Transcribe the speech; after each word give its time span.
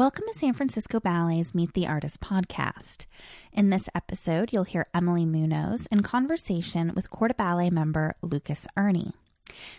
Welcome 0.00 0.24
to 0.32 0.38
San 0.38 0.54
Francisco 0.54 0.98
Ballet's 0.98 1.54
Meet 1.54 1.74
the 1.74 1.86
Artist 1.86 2.22
podcast. 2.22 3.04
In 3.52 3.68
this 3.68 3.86
episode, 3.94 4.50
you'll 4.50 4.64
hear 4.64 4.86
Emily 4.94 5.26
Munoz 5.26 5.86
in 5.92 6.02
conversation 6.02 6.92
with 6.96 7.10
Corps 7.10 7.28
de 7.28 7.34
Ballet 7.34 7.68
member 7.68 8.14
Lucas 8.22 8.66
Erni. 8.78 9.12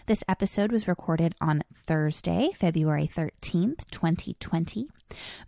This 0.06 0.24
episode 0.28 0.72
was 0.72 0.88
recorded 0.88 1.34
on 1.42 1.64
Thursday, 1.88 2.52
February 2.54 3.10
13th, 3.12 3.90
2020, 3.90 4.90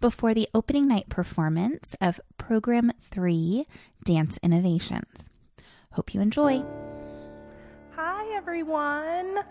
before 0.02 0.34
the 0.34 0.50
opening 0.56 0.88
night 0.88 1.08
performance 1.08 1.96
of 2.02 2.20
Program 2.40 2.92
3 3.12 3.68
Dance 4.04 4.40
Innovations. 4.42 5.30
Hope 5.92 6.16
you 6.16 6.20
enjoy. 6.20 6.64
Hi, 7.96 8.36
everyone. 8.36 9.42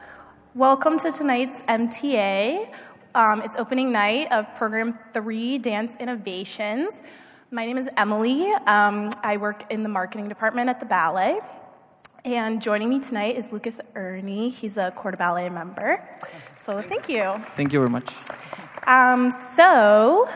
Welcome 0.57 0.98
to 0.98 1.12
tonight's 1.12 1.62
MTA. 1.62 2.75
Um, 3.14 3.43
it's 3.43 3.57
opening 3.57 3.93
night 3.93 4.32
of 4.32 4.54
Program 4.54 4.98
3 5.12 5.58
Dance 5.58 5.96
Innovations. 5.96 7.02
My 7.50 7.66
name 7.66 7.76
is 7.76 7.86
Emily. 7.98 8.50
Um, 8.66 9.11
I 9.22 9.36
work 9.36 9.71
in 9.71 9.82
the 9.82 9.88
marketing 9.90 10.30
department 10.30 10.71
at 10.71 10.80
the 10.80 10.86
ballet. 10.86 11.40
And 12.25 12.62
joining 12.62 12.88
me 12.88 13.00
tonight 13.00 13.36
is 13.36 13.52
Lucas 13.52 13.82
Erni. 13.94 14.50
He's 14.50 14.79
a 14.79 14.93
Corps 14.93 15.11
de 15.11 15.18
Ballet 15.18 15.50
member. 15.50 16.02
So 16.57 16.80
thank 16.80 17.11
you. 17.11 17.21
Thank 17.54 17.75
you 17.75 17.80
very 17.80 17.90
much. 17.90 18.08
Um, 18.86 19.30
so, 19.57 20.30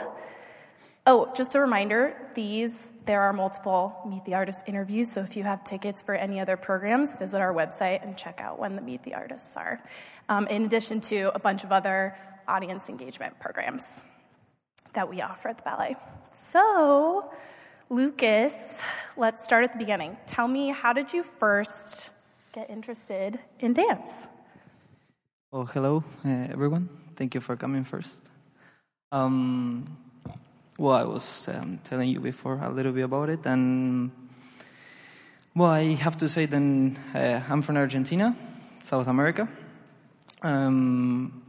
oh, 1.07 1.33
just 1.35 1.55
a 1.55 1.61
reminder: 1.61 2.15
these 2.35 2.93
there 3.07 3.23
are 3.23 3.33
multiple 3.33 3.97
Meet 4.07 4.27
the 4.27 4.35
Artist 4.35 4.65
interviews. 4.67 5.11
So 5.11 5.23
if 5.23 5.35
you 5.35 5.45
have 5.45 5.65
tickets 5.65 6.03
for 6.03 6.15
any 6.15 6.41
other 6.41 6.59
programs, 6.59 7.17
visit 7.17 7.41
our 7.41 7.55
website 7.55 8.03
and 8.03 8.19
check 8.19 8.39
out 8.39 8.59
when 8.59 8.77
the 8.77 8.83
Meet 8.83 9.05
the 9.05 9.15
Artists 9.15 9.57
are. 9.57 9.83
Um, 10.29 10.47
in 10.49 10.67
addition 10.67 11.01
to 11.03 11.35
a 11.35 11.39
bunch 11.39 11.65
of 11.65 11.73
other 11.73 12.15
audience 12.49 12.89
engagement 12.89 13.39
programs 13.39 13.85
that 14.95 15.09
we 15.09 15.21
offer 15.21 15.49
at 15.49 15.57
the 15.59 15.63
ballet. 15.63 15.97
So, 16.33 17.31
Lucas, 17.91 18.83
let's 19.17 19.45
start 19.45 19.65
at 19.65 19.73
the 19.73 19.79
beginning. 19.79 20.17
Tell 20.27 20.49
me, 20.49 20.71
how 20.71 20.93
did 20.93 21.13
you 21.13 21.23
first 21.23 22.11
get 22.53 22.69
interested 22.71 23.39
in 23.61 23.75
dance? 23.75 24.11
Well, 25.51 25.65
hello, 25.67 26.05
uh, 26.25 26.29
everyone. 26.51 26.89
Thank 27.15 27.35
you 27.35 27.41
for 27.41 27.57
coming 27.57 27.85
first. 27.85 28.23
Um, 29.13 29.97
well, 30.79 30.93
I 30.93 31.05
was 31.05 31.49
um, 31.49 31.79
telling 31.85 32.09
you 32.11 32.21
before 32.21 32.59
a 32.63 32.71
little 32.71 32.93
bit 32.93 33.05
about 33.05 33.31
it, 33.31 33.47
and 33.47 34.11
well, 35.55 35.71
I 35.71 35.95
have 35.95 36.19
to 36.19 36.29
say 36.29 36.45
then 36.45 36.99
uh, 37.15 37.41
I'm 37.49 37.63
from 37.63 37.77
Argentina, 37.79 38.37
South 38.83 39.07
America. 39.07 39.49
Um, 40.43 41.46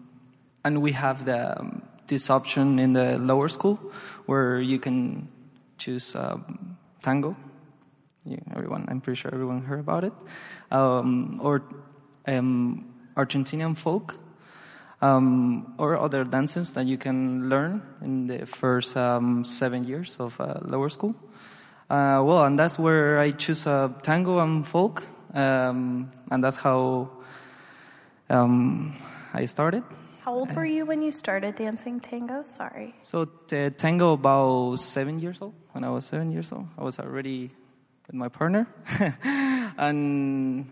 and 0.68 0.82
we 0.82 0.92
have 0.92 1.24
the, 1.24 1.60
um, 1.60 1.82
this 2.08 2.30
option 2.30 2.78
in 2.78 2.92
the 2.92 3.18
lower 3.18 3.48
school 3.48 3.80
where 4.26 4.60
you 4.60 4.78
can 4.78 5.30
choose 5.78 6.14
um, 6.16 6.78
tango. 7.02 7.38
Yeah, 8.26 8.40
everyone, 8.54 8.86
I'm 8.90 9.00
pretty 9.00 9.16
sure 9.16 9.32
everyone 9.34 9.64
heard 9.64 9.80
about 9.80 10.04
it, 10.04 10.14
um, 10.70 11.40
or 11.42 11.64
um, 12.28 12.94
Argentinian 13.16 13.78
folk, 13.78 14.20
um, 15.02 15.74
or 15.78 15.98
other 15.98 16.26
dances 16.26 16.74
that 16.74 16.86
you 16.86 16.98
can 16.98 17.48
learn 17.48 17.82
in 18.02 18.28
the 18.28 18.46
first 18.46 18.92
seven 18.92 19.86
years 19.88 20.18
of 20.20 20.42
uh, 20.42 20.60
lower 20.66 20.90
school. 20.90 21.16
Uh, 21.90 22.22
well, 22.26 22.44
and 22.44 22.60
that's 22.60 22.78
where 22.78 23.20
I 23.20 23.32
choose 23.32 23.66
uh, 23.66 23.88
tango 24.04 24.40
and 24.40 24.68
folk, 24.68 25.06
and 25.34 26.10
that's 26.30 26.58
how 26.58 27.10
I 28.30 29.46
started. 29.46 29.84
How 30.28 30.34
old 30.34 30.54
were 30.58 30.66
you 30.66 30.86
when 30.86 31.02
you 31.02 31.14
started 31.14 31.56
dancing 31.56 32.02
tango? 32.02 32.44
Sorry. 32.44 32.94
So 33.00 33.24
t- 33.24 33.70
tango 33.70 34.12
about 34.12 34.76
seven 34.76 35.20
years 35.20 35.42
old. 35.42 35.54
When 35.72 35.86
I 35.86 35.90
was 35.90 36.04
seven 36.04 36.34
years 36.34 36.52
old, 36.52 36.68
I 36.78 36.84
was 36.84 37.00
already 37.00 37.50
with 38.06 38.14
my 38.14 38.28
partner, 38.28 38.68
and 39.78 40.70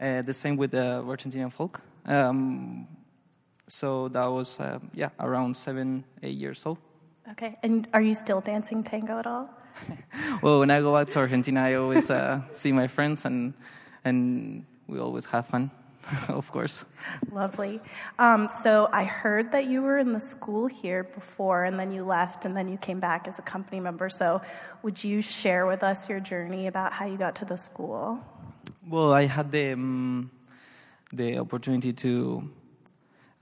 uh, 0.00 0.22
the 0.22 0.32
same 0.32 0.56
with 0.56 0.70
the 0.70 1.02
Argentinian 1.04 1.50
folk. 1.50 1.82
Um, 2.06 2.86
so 3.66 4.06
that 4.10 4.26
was 4.30 4.60
uh, 4.60 4.78
yeah 4.94 5.10
around 5.18 5.56
seven 5.56 6.04
eight 6.22 6.38
years 6.38 6.64
old. 6.64 6.78
Okay, 7.32 7.58
and 7.64 7.88
are 7.92 8.00
you 8.00 8.14
still 8.14 8.40
dancing 8.40 8.84
tango 8.84 9.18
at 9.18 9.26
all? 9.26 9.50
well, 10.40 10.60
when 10.60 10.70
I 10.70 10.78
go 10.80 10.94
back 10.94 11.08
to 11.08 11.18
Argentina, 11.18 11.64
I 11.66 11.74
always 11.74 12.08
uh, 12.12 12.42
see 12.50 12.70
my 12.70 12.86
friends 12.86 13.24
and 13.24 13.54
and 14.04 14.66
we 14.86 15.00
always 15.00 15.26
have 15.26 15.46
fun. 15.46 15.72
of 16.28 16.50
course. 16.50 16.84
Lovely. 17.30 17.80
Um, 18.18 18.48
so 18.62 18.88
I 18.92 19.04
heard 19.04 19.52
that 19.52 19.66
you 19.66 19.82
were 19.82 19.98
in 19.98 20.12
the 20.12 20.20
school 20.20 20.66
here 20.66 21.04
before, 21.04 21.64
and 21.64 21.78
then 21.78 21.92
you 21.92 22.04
left, 22.04 22.44
and 22.44 22.56
then 22.56 22.68
you 22.68 22.76
came 22.76 23.00
back 23.00 23.28
as 23.28 23.38
a 23.38 23.42
company 23.42 23.80
member. 23.80 24.08
So 24.08 24.42
would 24.82 25.02
you 25.02 25.22
share 25.22 25.66
with 25.66 25.82
us 25.82 26.08
your 26.08 26.20
journey 26.20 26.66
about 26.66 26.92
how 26.92 27.06
you 27.06 27.16
got 27.16 27.36
to 27.36 27.44
the 27.44 27.56
school? 27.56 28.20
Well, 28.88 29.12
I 29.12 29.26
had 29.26 29.52
the 29.52 29.72
um, 29.72 30.30
the 31.12 31.38
opportunity 31.38 31.92
to 31.92 32.50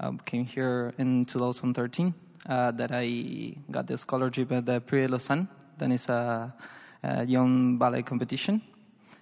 um, 0.00 0.18
came 0.24 0.44
here 0.44 0.92
in 0.98 1.24
2013. 1.24 2.14
Uh, 2.48 2.70
that 2.70 2.90
I 2.90 3.54
got 3.70 3.86
the 3.86 3.98
scholarship 3.98 4.50
at 4.50 4.64
the 4.64 4.80
Prix 4.80 5.02
de 5.02 5.08
Lausanne. 5.08 5.46
That 5.76 5.92
is 5.92 6.08
a, 6.08 6.54
a 7.02 7.26
young 7.26 7.76
ballet 7.76 8.02
competition 8.02 8.62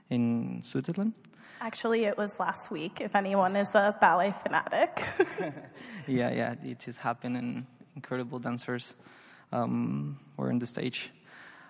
in 0.08 0.62
Switzerland. 0.62 1.14
Actually, 1.60 2.04
it 2.04 2.16
was 2.16 2.38
last 2.38 2.70
week, 2.70 3.00
if 3.00 3.16
anyone 3.16 3.56
is 3.56 3.74
a 3.74 3.96
ballet 4.00 4.32
fanatic. 4.42 5.02
yeah, 6.06 6.30
yeah, 6.30 6.52
it 6.64 6.78
just 6.78 7.00
happened, 7.00 7.36
and 7.36 7.66
incredible 7.96 8.38
dancers 8.38 8.94
um, 9.50 10.18
were 10.36 10.50
on 10.50 10.58
the 10.60 10.66
stage. 10.66 11.10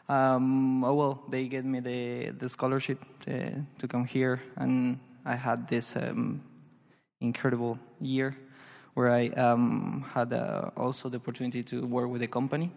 Um, 0.09 0.84
oh, 0.84 0.94
well, 0.94 1.22
they 1.31 1.48
gave 1.48 1.65
me 1.65 1.81
the, 1.81 2.31
the 2.31 2.48
scholarship 2.48 2.98
to, 3.21 3.65
to 3.78 3.88
come 3.88 4.04
here, 4.04 4.43
and 4.56 5.00
I 5.25 5.37
had 5.37 5.66
this 5.69 5.97
um, 5.97 6.43
incredible 7.21 7.78
year 7.98 8.37
where 8.93 9.10
I 9.10 9.28
um, 9.28 10.04
had 10.12 10.32
uh, 10.32 10.71
also 10.77 11.09
the 11.09 11.16
opportunity 11.16 11.62
to 11.62 11.87
work 11.87 12.10
with 12.10 12.22
a 12.22 12.27
company. 12.27 12.71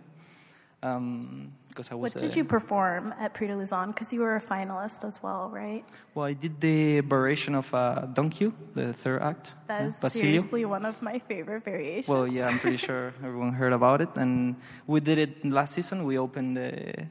Um, 0.83 1.53
because 1.71 1.91
I 1.91 1.95
was. 1.95 2.13
What 2.13 2.21
did 2.21 2.35
you 2.35 2.43
perform 2.43 3.13
at 3.17 3.33
Prix 3.33 3.47
de 3.47 3.55
Lausanne? 3.55 3.91
Because 3.91 4.11
you 4.11 4.19
were 4.19 4.35
a 4.35 4.41
finalist 4.41 5.05
as 5.05 5.23
well, 5.23 5.49
right? 5.49 5.83
Well, 6.13 6.25
I 6.25 6.33
did 6.33 6.59
the 6.59 6.99
variation 7.01 7.55
of 7.55 7.73
uh, 7.73 8.07
Don 8.13 8.29
Q, 8.29 8.53
the 8.73 8.93
third 8.93 9.21
act. 9.21 9.55
That 9.67 9.83
is 9.83 9.95
seriously 10.11 10.65
one 10.65 10.85
of 10.85 11.01
my 11.01 11.19
favorite 11.19 11.63
variations. 11.63 12.07
Well, 12.07 12.27
yeah, 12.27 12.47
I'm 12.47 12.59
pretty 12.59 12.77
sure 12.77 13.13
everyone 13.23 13.53
heard 13.53 13.73
about 13.73 14.01
it, 14.01 14.09
and 14.15 14.55
we 14.85 14.99
did 14.99 15.17
it 15.17 15.45
last 15.45 15.73
season. 15.73 16.03
We 16.03 16.17
opened 16.17 16.57
the 16.57 17.07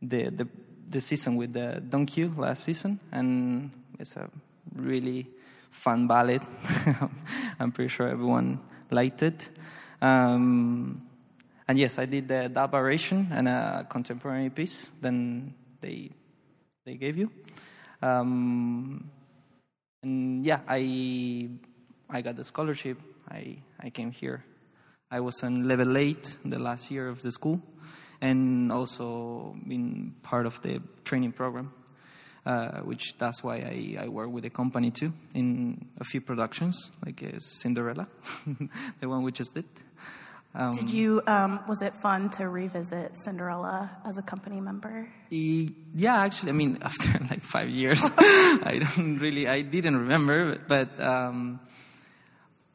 the 0.00 0.30
the, 0.30 0.48
the 0.88 1.00
season 1.00 1.36
with 1.36 1.52
the 1.52 1.80
Don 1.80 2.06
Q 2.06 2.32
last 2.36 2.64
season, 2.64 3.00
and 3.12 3.70
it's 3.98 4.16
a 4.16 4.30
really 4.74 5.26
fun 5.70 6.06
ballet. 6.06 6.40
I'm 7.60 7.72
pretty 7.72 7.88
sure 7.88 8.08
everyone 8.08 8.60
liked 8.90 9.22
it. 9.22 9.48
Um, 10.00 11.05
and 11.68 11.78
yes, 11.78 11.98
I 11.98 12.06
did 12.06 12.28
the, 12.28 12.50
that 12.52 12.70
variation 12.70 13.28
and 13.32 13.48
a 13.48 13.86
contemporary 13.88 14.50
piece. 14.50 14.88
Then 15.00 15.54
they 15.80 16.10
they 16.84 16.94
gave 16.94 17.16
you. 17.16 17.30
Um, 18.00 19.10
and 20.02 20.44
yeah, 20.44 20.60
I 20.68 21.48
I 22.08 22.22
got 22.22 22.36
the 22.36 22.44
scholarship. 22.44 22.98
I 23.28 23.56
I 23.80 23.90
came 23.90 24.12
here. 24.12 24.44
I 25.10 25.20
was 25.20 25.42
on 25.42 25.66
level 25.66 25.96
eight 25.96 26.36
the 26.44 26.58
last 26.58 26.90
year 26.90 27.08
of 27.08 27.22
the 27.22 27.32
school, 27.32 27.60
and 28.20 28.70
also 28.70 29.56
been 29.66 30.14
part 30.22 30.46
of 30.46 30.62
the 30.62 30.80
training 31.04 31.32
program. 31.32 31.72
Uh, 32.44 32.80
which 32.82 33.18
that's 33.18 33.42
why 33.42 33.56
I, 33.56 34.04
I 34.04 34.08
work 34.08 34.30
with 34.30 34.44
the 34.44 34.50
company 34.50 34.92
too 34.92 35.12
in 35.34 35.84
a 35.98 36.04
few 36.04 36.20
productions, 36.20 36.92
like 37.04 37.20
uh, 37.20 37.40
Cinderella, 37.40 38.06
the 39.00 39.08
one 39.08 39.24
we 39.24 39.32
just 39.32 39.52
did. 39.52 39.64
Um, 40.58 40.72
Did 40.72 40.90
you? 40.90 41.20
Um, 41.26 41.60
was 41.68 41.82
it 41.82 41.94
fun 41.94 42.30
to 42.30 42.48
revisit 42.48 43.14
Cinderella 43.14 43.90
as 44.06 44.16
a 44.16 44.22
company 44.22 44.58
member? 44.58 45.06
Yeah, 45.28 46.16
actually, 46.16 46.48
I 46.48 46.52
mean, 46.52 46.78
after 46.82 47.12
like 47.30 47.42
five 47.42 47.68
years, 47.68 48.00
I 48.18 48.80
don't 48.82 49.18
really, 49.18 49.46
I 49.46 49.60
didn't 49.60 49.98
remember, 49.98 50.58
but 50.66 50.98
um, 50.98 51.60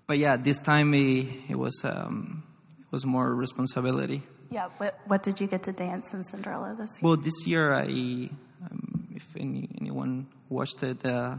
but 0.06 0.20
yeah, 0.20 0.38
this 0.38 0.60
time 0.60 0.94
it, 0.94 1.26
it 1.50 1.58
was 1.58 1.82
um, 1.84 2.44
it 2.82 2.92
was 2.92 3.04
more 3.06 3.34
responsibility. 3.34 4.22
Yeah. 4.52 4.70
What 4.78 5.00
What 5.08 5.24
did 5.24 5.42
you 5.42 5.48
get 5.48 5.64
to 5.64 5.72
dance 5.72 6.14
in 6.14 6.24
Cinderella 6.24 6.76
this 6.78 6.92
year? 6.92 7.00
Well, 7.02 7.18
this 7.18 7.48
year, 7.48 7.74
I 7.74 7.86
um, 7.86 9.08
if 9.16 9.26
any, 9.36 9.70
anyone 9.80 10.28
watched 10.50 10.84
it. 10.84 11.04
Uh, 11.04 11.38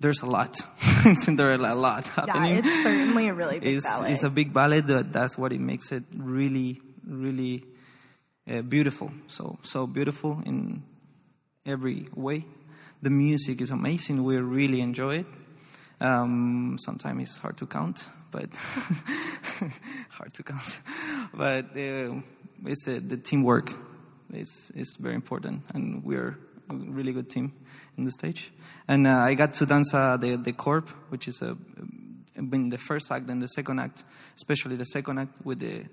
there's 0.00 0.22
a 0.22 0.26
lot 0.26 0.56
Cinderella, 1.16 1.72
a 1.72 1.74
lot 1.74 2.06
happening. 2.08 2.56
Yeah, 2.56 2.62
it's 2.64 2.82
certainly 2.82 3.28
a 3.28 3.34
really 3.34 3.58
big 3.60 3.76
it's, 3.76 3.86
ballet. 3.86 4.12
It's 4.12 4.22
a 4.22 4.30
big 4.30 4.52
ballet. 4.52 4.80
That, 4.80 5.12
that's 5.12 5.38
what 5.38 5.52
it 5.52 5.60
makes 5.60 5.92
it 5.92 6.04
really, 6.16 6.80
really 7.06 7.64
uh, 8.50 8.62
beautiful. 8.62 9.12
So, 9.26 9.58
so 9.62 9.86
beautiful 9.86 10.42
in 10.44 10.82
every 11.64 12.08
way. 12.14 12.44
The 13.02 13.10
music 13.10 13.60
is 13.60 13.70
amazing. 13.70 14.24
We 14.24 14.36
really 14.38 14.80
enjoy 14.80 15.18
it. 15.18 15.26
Um, 16.00 16.76
sometimes 16.78 17.22
it's 17.22 17.38
hard 17.38 17.56
to 17.58 17.66
count, 17.66 18.06
but 18.30 18.48
hard 20.10 20.34
to 20.34 20.42
count. 20.42 20.80
But 21.32 21.76
uh, 21.76 22.20
it's 22.64 22.88
uh, 22.88 23.00
the 23.06 23.16
teamwork. 23.16 23.72
It's 24.32 24.70
it's 24.74 24.96
very 24.96 25.14
important, 25.14 25.62
and 25.72 26.04
we're 26.04 26.36
really 26.68 27.12
good 27.12 27.30
team 27.30 27.52
in 27.96 28.04
the 28.04 28.10
stage. 28.10 28.52
And 28.88 29.06
uh, 29.06 29.18
I 29.18 29.34
got 29.34 29.54
to 29.54 29.66
dance 29.66 29.92
uh, 29.94 30.16
the 30.16 30.36
the 30.36 30.52
corps, 30.52 30.84
which 31.10 31.28
is 31.28 31.42
a 31.42 31.56
in 32.36 32.68
the 32.68 32.78
first 32.78 33.10
act 33.10 33.28
and 33.30 33.42
the 33.42 33.48
second 33.48 33.80
act, 33.80 34.04
especially 34.36 34.76
the 34.76 34.84
second 34.84 35.18
act 35.18 35.44
with 35.44 35.60
the 35.60 35.84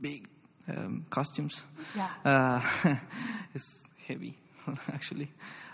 big 0.00 0.28
um, 0.68 1.06
costumes. 1.10 1.64
Yeah. 1.96 2.08
Uh, 2.24 2.60
it's 3.54 3.84
heavy, 4.06 4.36
actually. 4.92 5.28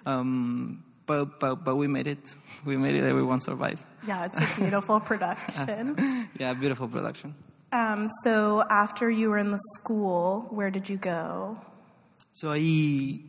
Um, 0.07 0.85
but, 1.07 1.41
but, 1.41 1.65
but 1.65 1.77
we 1.77 1.87
made 1.87 2.07
it. 2.07 2.35
We 2.65 2.77
made 2.77 2.95
it. 2.95 3.05
Everyone 3.05 3.41
survived. 3.41 3.85
Yeah, 4.07 4.27
it's 4.27 4.57
a 4.57 4.61
beautiful 4.61 5.01
production. 5.01 6.29
Yeah, 6.39 6.55
beautiful 6.55 6.89
production. 6.89 7.35
Um, 7.73 8.09
so 8.23 8.65
after 8.69 9.11
you 9.11 9.31
were 9.31 9.39
in 9.39 9.51
the 9.51 9.61
school, 9.77 10.47
where 10.51 10.71
did 10.71 10.89
you 10.89 10.97
go? 10.97 11.59
So 12.33 12.53
I, 12.53 13.21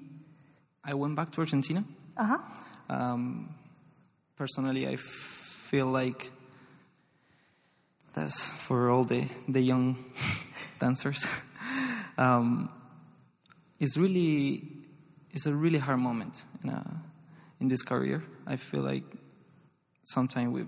I 0.84 0.94
went 0.94 1.16
back 1.16 1.32
to 1.34 1.42
Argentina. 1.42 1.84
Uh 2.18 2.24
huh. 2.24 2.38
Um, 2.90 3.56
personally, 4.36 4.88
I 4.88 4.96
feel 4.96 5.86
like 5.86 6.32
that's 8.14 8.50
for 8.50 8.90
all 8.90 9.04
the, 9.04 9.28
the 9.48 9.62
young 9.62 9.98
dancers. 10.80 11.26
Um, 12.18 12.70
it's 13.80 13.98
really, 13.98 14.62
it's 15.32 15.48
a 15.48 15.54
really 15.54 15.80
hard 15.80 16.00
moment 16.00 16.44
in, 16.64 16.70
a, 16.70 17.02
in 17.60 17.68
this 17.68 17.82
career. 17.82 18.22
I 18.46 18.58
feel 18.58 18.82
like 18.82 19.04
sometimes 20.04 20.50
we, 20.50 20.66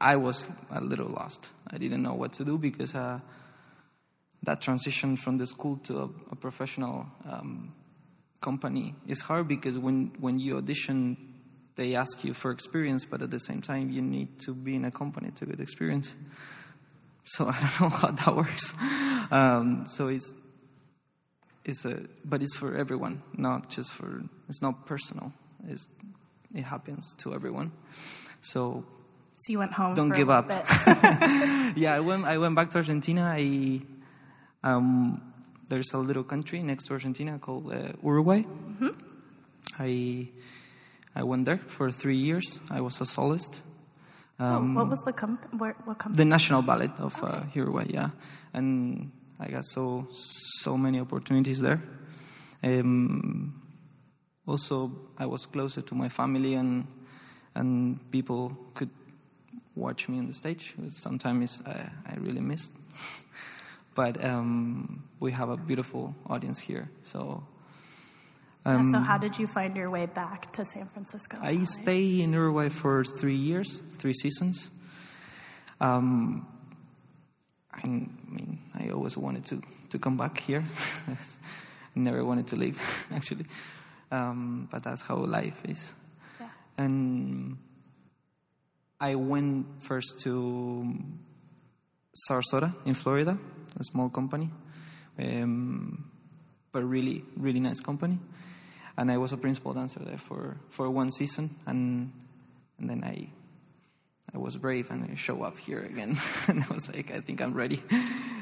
I 0.00 0.14
was 0.14 0.46
a 0.70 0.80
little 0.80 1.08
lost. 1.08 1.48
I 1.72 1.78
didn't 1.78 2.02
know 2.02 2.14
what 2.14 2.34
to 2.34 2.44
do 2.44 2.56
because 2.56 2.94
uh, 2.94 3.18
that 4.44 4.60
transition 4.60 5.16
from 5.16 5.38
the 5.38 5.46
school 5.46 5.78
to 5.84 5.98
a, 5.98 6.08
a 6.30 6.36
professional 6.36 7.06
um, 7.28 7.72
company 8.44 8.94
is 9.06 9.20
hard 9.22 9.48
because 9.48 9.78
when, 9.78 10.12
when 10.20 10.38
you 10.38 10.58
audition, 10.58 11.16
they 11.76 11.94
ask 11.94 12.22
you 12.24 12.34
for 12.34 12.50
experience, 12.50 13.04
but 13.04 13.22
at 13.22 13.30
the 13.30 13.40
same 13.40 13.62
time, 13.62 13.90
you 13.90 14.02
need 14.02 14.38
to 14.40 14.52
be 14.52 14.76
in 14.76 14.84
a 14.84 14.90
company 14.90 15.30
to 15.38 15.46
get 15.46 15.60
experience. 15.60 16.14
So 17.24 17.46
I 17.54 17.58
don't 17.60 17.80
know 17.80 17.96
how 17.96 18.10
that 18.10 18.36
works. 18.36 18.74
Um, 19.30 19.86
so 19.88 20.08
it's 20.08 20.34
it's 21.64 21.84
a 21.86 22.02
but 22.24 22.42
it's 22.42 22.56
for 22.56 22.76
everyone, 22.76 23.22
not 23.36 23.70
just 23.70 23.90
for. 23.92 24.22
It's 24.48 24.60
not 24.60 24.84
personal. 24.84 25.32
It's 25.66 25.88
it 26.54 26.64
happens 26.64 27.14
to 27.20 27.34
everyone. 27.34 27.72
So 28.42 28.84
So 29.36 29.52
you 29.52 29.58
went 29.58 29.72
home. 29.72 29.94
Don't 29.94 30.14
give 30.14 30.30
up. 30.30 30.48
yeah, 31.76 31.94
I 31.94 32.00
went. 32.00 32.24
I 32.26 32.36
went 32.38 32.54
back 32.54 32.70
to 32.72 32.78
Argentina. 32.78 33.22
I 33.34 33.80
um, 34.62 35.33
there's 35.74 35.92
a 35.92 35.98
little 35.98 36.22
country 36.22 36.62
next 36.62 36.86
to 36.86 36.92
Argentina 36.92 37.36
called 37.38 37.72
uh, 37.72 37.92
Uruguay. 38.02 38.44
I 39.80 40.28
I 41.16 41.22
went 41.24 41.46
there 41.46 41.58
for 41.66 41.90
three 41.90 42.16
years. 42.16 42.60
I 42.70 42.80
was 42.80 43.00
a 43.00 43.06
soloist. 43.06 43.60
Oh, 44.38 44.60
what 44.74 44.88
was 44.88 45.02
the 45.02 45.12
comp? 45.12 45.40
Where, 45.58 45.74
what 45.84 45.98
company? 45.98 46.16
The 46.16 46.24
National 46.24 46.62
Ballet 46.62 46.90
of 46.98 47.14
uh, 47.22 47.40
Uruguay, 47.54 47.86
yeah, 47.88 48.10
and 48.52 49.10
I 49.40 49.48
got 49.48 49.64
so 49.64 50.06
so 50.62 50.76
many 50.76 51.00
opportunities 51.00 51.60
there. 51.60 51.82
Um, 52.62 53.60
also, 54.46 54.90
I 55.18 55.26
was 55.26 55.46
closer 55.46 55.82
to 55.82 55.94
my 55.94 56.08
family, 56.08 56.54
and 56.54 56.86
and 57.54 57.98
people 58.12 58.56
could 58.74 58.90
watch 59.74 60.08
me 60.08 60.18
on 60.18 60.26
the 60.28 60.34
stage. 60.34 60.74
Sometimes 60.90 61.62
I, 61.66 61.90
I 62.06 62.14
really 62.18 62.40
missed, 62.40 62.72
but 63.94 64.22
um, 64.24 65.04
we 65.20 65.32
have 65.32 65.50
a 65.50 65.56
beautiful 65.56 66.14
audience 66.26 66.58
here. 66.58 66.90
So 67.02 67.44
Yeah, 68.66 68.82
so 68.90 68.96
um, 68.96 69.04
how 69.04 69.18
did 69.18 69.38
you 69.38 69.46
find 69.46 69.76
your 69.76 69.90
way 69.90 70.06
back 70.06 70.50
to 70.54 70.64
San 70.64 70.88
Francisco? 70.88 71.36
I 71.40 71.64
stay 71.64 72.22
in 72.22 72.32
Uruguay 72.32 72.70
for 72.70 73.04
three 73.04 73.34
years, 73.36 73.82
three 73.98 74.14
seasons. 74.14 74.70
Um, 75.80 76.46
I 77.70 77.86
mean, 77.86 78.60
I 78.74 78.88
always 78.88 79.18
wanted 79.18 79.44
to, 79.46 79.60
to 79.90 79.98
come 79.98 80.16
back 80.16 80.38
here. 80.38 80.64
Never 81.94 82.24
wanted 82.24 82.46
to 82.48 82.56
leave, 82.56 82.80
actually. 83.14 83.44
Um, 84.10 84.66
but 84.70 84.82
that's 84.82 85.02
how 85.02 85.16
life 85.16 85.60
is. 85.68 85.92
Yeah. 86.40 86.48
And 86.78 87.58
I 88.98 89.14
went 89.16 89.66
first 89.82 90.20
to 90.20 90.94
Sarasota 92.30 92.74
in 92.86 92.94
Florida, 92.94 93.38
a 93.78 93.84
small 93.84 94.08
company, 94.08 94.50
um, 95.18 96.10
but 96.72 96.84
really, 96.84 97.24
really 97.36 97.60
nice 97.60 97.80
company. 97.80 98.18
And 98.96 99.10
I 99.10 99.18
was 99.18 99.32
a 99.32 99.36
principal 99.36 99.72
dancer 99.74 100.00
there 100.00 100.18
for, 100.18 100.56
for 100.70 100.88
one 100.90 101.10
season, 101.10 101.50
and 101.66 102.12
and 102.78 102.90
then 102.90 103.04
I 103.04 103.28
I 104.34 104.38
was 104.38 104.56
brave 104.56 104.90
and 104.90 105.08
I 105.10 105.14
show 105.14 105.42
up 105.42 105.58
here 105.58 105.80
again, 105.80 106.18
and 106.48 106.64
I 106.64 106.74
was 106.74 106.88
like, 106.88 107.12
I 107.12 107.20
think 107.20 107.40
I'm 107.40 107.54
ready, 107.54 107.82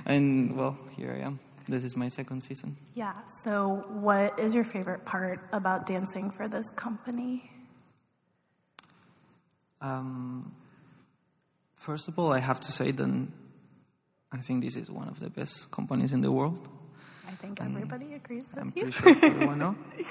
and 0.07 0.57
well, 0.57 0.79
here 0.97 1.13
I 1.13 1.27
am. 1.27 1.39
This 1.69 1.85
is 1.85 1.97
my 1.97 2.09
second 2.09 2.43
season. 2.43 2.77
Yeah. 2.95 3.13
So, 3.45 3.85
what 3.89 4.39
is 4.39 4.53
your 4.55 4.65
favorite 4.65 5.05
part 5.05 5.41
about 5.53 5.87
dancing 5.87 6.31
for 6.31 6.49
this 6.49 6.71
company? 6.73 7.51
Um, 9.81 10.55
first 11.77 12.09
of 12.09 12.19
all, 12.19 12.33
I 12.33 12.41
have 12.41 12.59
to 12.61 12.73
say 12.73 12.91
that 12.91 13.29
I 14.33 14.39
think 14.39 14.65
this 14.65 14.77
is 14.77 14.91
one 14.91 15.09
of 15.09 15.21
the 15.21 15.29
best 15.31 15.71
companies 15.71 16.13
in 16.13 16.21
the 16.23 16.33
world. 16.33 16.69
I 17.29 17.33
think 17.33 17.61
everybody 17.61 18.15
agrees 18.15 18.45
with 18.49 18.59
I'm 18.59 18.73
you. 18.75 18.91
pretty 18.91 18.93
sure 18.93 19.17
everyone 19.31 19.59
knows. 19.59 19.77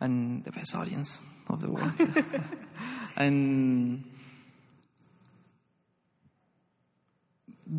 And 0.00 0.42
the 0.42 0.50
best 0.50 0.74
audience 0.74 1.22
of 1.48 1.60
the 1.60 1.70
world. 1.70 1.94
and 3.16 4.02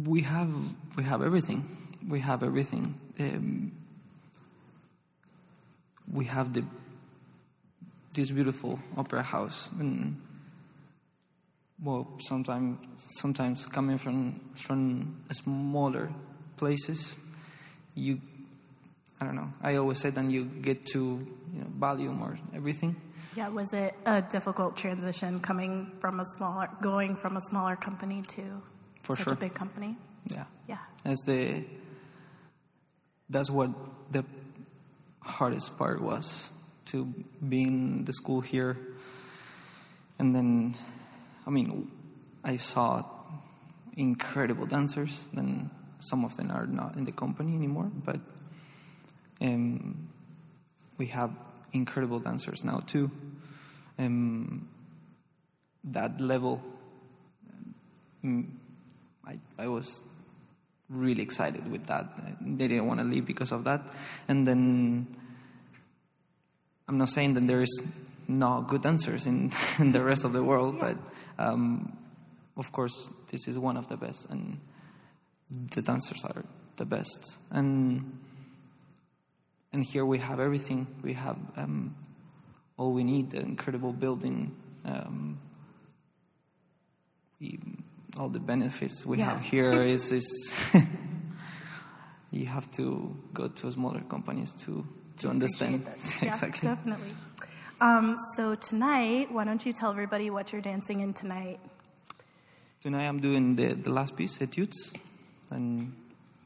we 0.06 0.21
have 0.21 0.50
we 0.95 1.04
have 1.04 1.21
everything. 1.21 1.66
We 2.07 2.21
have 2.21 2.42
everything. 2.44 2.98
Um, 3.19 3.74
we 6.09 6.25
have 6.25 6.54
the 6.54 6.63
this 8.13 8.31
beautiful 8.31 8.80
opera 8.95 9.24
house 9.24 9.69
and 9.80 10.21
well 11.83 12.07
sometimes 12.19 12.80
sometimes 13.21 13.66
coming 13.68 13.97
from 13.97 14.40
from 14.56 15.23
smaller 15.31 16.09
places 16.57 17.16
you 17.95 18.19
I 19.21 19.25
don't 19.25 19.35
know. 19.35 19.54
I 19.61 19.75
always 19.78 19.99
say 19.99 20.09
that 20.09 20.25
you 20.25 20.44
get 20.44 20.85
to 20.87 20.99
you 20.99 21.59
know 21.61 21.68
volume 21.80 22.21
or 22.21 22.37
everything. 22.54 22.95
Yeah. 23.37 23.47
Was 23.49 23.71
it 23.73 23.95
a 24.06 24.21
difficult 24.21 24.75
transition 24.75 25.40
coming 25.40 25.92
from 26.02 26.19
a 26.19 26.25
smaller, 26.35 26.68
going 26.81 27.16
from 27.16 27.37
a 27.37 27.42
smaller 27.49 27.75
company 27.78 28.21
to 28.35 28.42
For 29.02 29.16
such 29.16 29.23
sure. 29.25 29.33
a 29.33 29.37
big 29.37 29.54
company? 29.54 29.95
Yeah, 30.25 30.44
Yeah. 30.68 30.78
that's 31.04 31.23
the 31.25 31.63
that's 33.30 33.49
what 33.49 33.69
the 34.11 34.25
hardest 35.21 35.78
part 35.78 36.02
was 36.02 36.49
to 36.85 37.06
be 37.47 37.63
in 37.63 38.04
the 38.06 38.13
school 38.13 38.42
here, 38.42 38.78
and 40.19 40.35
then 40.35 40.75
I 41.45 41.50
mean 41.50 41.92
I 42.44 42.57
saw 42.57 43.04
incredible 43.95 44.66
dancers. 44.66 45.26
and 45.35 45.69
some 46.00 46.26
of 46.26 46.35
them 46.35 46.52
are 46.52 46.68
not 46.68 46.97
in 46.97 47.06
the 47.06 47.14
company 47.14 47.56
anymore, 47.56 47.90
but 48.04 48.19
um, 49.40 50.09
we 50.97 51.06
have 51.07 51.31
incredible 51.71 52.19
dancers 52.19 52.64
now 52.64 52.80
too. 52.85 53.09
Um, 53.97 54.68
that 55.85 56.19
level, 56.19 56.62
mm, 58.23 58.47
I, 59.26 59.40
I 59.57 59.68
was 59.68 60.02
really 60.90 61.21
excited 61.21 61.71
with 61.71 61.85
that. 61.88 62.06
They 62.42 62.68
didn't 62.68 62.85
want 62.85 63.00
to 63.00 63.06
leave 63.06 63.26
because 63.26 63.52
of 63.52 63.64
that. 63.64 63.81
And 64.28 64.45
then 64.45 65.07
I'm 66.88 66.97
not 66.97 67.09
saying 67.09 67.35
that 67.35 67.47
there 67.47 67.62
is 67.62 67.81
not 68.37 68.68
good 68.68 68.81
dancers 68.81 69.25
in, 69.28 69.52
in 69.80 69.92
the 69.92 70.02
rest 70.04 70.23
of 70.25 70.33
the 70.33 70.44
world, 70.44 70.80
but 70.80 70.97
um, 71.40 71.97
of 72.57 72.71
course, 72.71 73.09
this 73.31 73.47
is 73.47 73.57
one 73.57 73.78
of 73.78 73.87
the 73.87 73.97
best, 73.97 74.30
and 74.30 74.59
the 75.49 75.81
dancers 75.81 76.23
are 76.25 76.44
the 76.78 76.85
best. 76.85 77.37
And 77.52 78.19
and 79.71 79.83
here 79.83 80.06
we 80.06 80.19
have 80.19 80.40
everything. 80.40 80.85
We 81.02 81.13
have 81.13 81.37
um, 81.57 81.95
all 82.78 82.92
we 82.94 83.04
need. 83.04 83.31
The 83.31 83.42
incredible 83.42 83.92
building. 83.94 84.56
Um, 84.85 85.40
we, 87.40 87.59
all 88.18 88.30
the 88.30 88.40
benefits 88.40 89.06
we 89.06 89.18
Yeah. 89.18 89.31
have 89.33 89.42
here 89.42 89.81
is 89.95 90.11
is 90.11 90.54
you 92.31 92.45
have 92.45 92.71
to 92.73 93.16
go 93.33 93.47
to 93.47 93.71
smaller 93.71 94.02
companies 94.02 94.52
to 94.66 94.85
to 95.18 95.30
understand 95.30 95.75
Appreciate. 95.87 96.21
Yeah, 96.23 96.33
exactly. 96.33 96.69
definitely. 96.69 97.09
Um, 97.83 98.18
so 98.37 98.56
tonight, 98.56 99.30
why 99.30 99.44
don't 99.44 99.66
you 99.66 99.73
tell 99.73 99.92
everybody 99.92 100.30
what 100.30 100.54
you're 100.54 100.61
dancing 100.61 101.02
in 101.02 101.13
tonight? 101.13 101.59
Tonight 102.81 103.07
I'm 103.09 103.19
doing 103.19 103.57
the, 103.57 103.73
the 103.73 103.90
last 103.90 104.16
piece, 104.16 104.37
Etudes, 104.37 104.94
and 105.52 105.94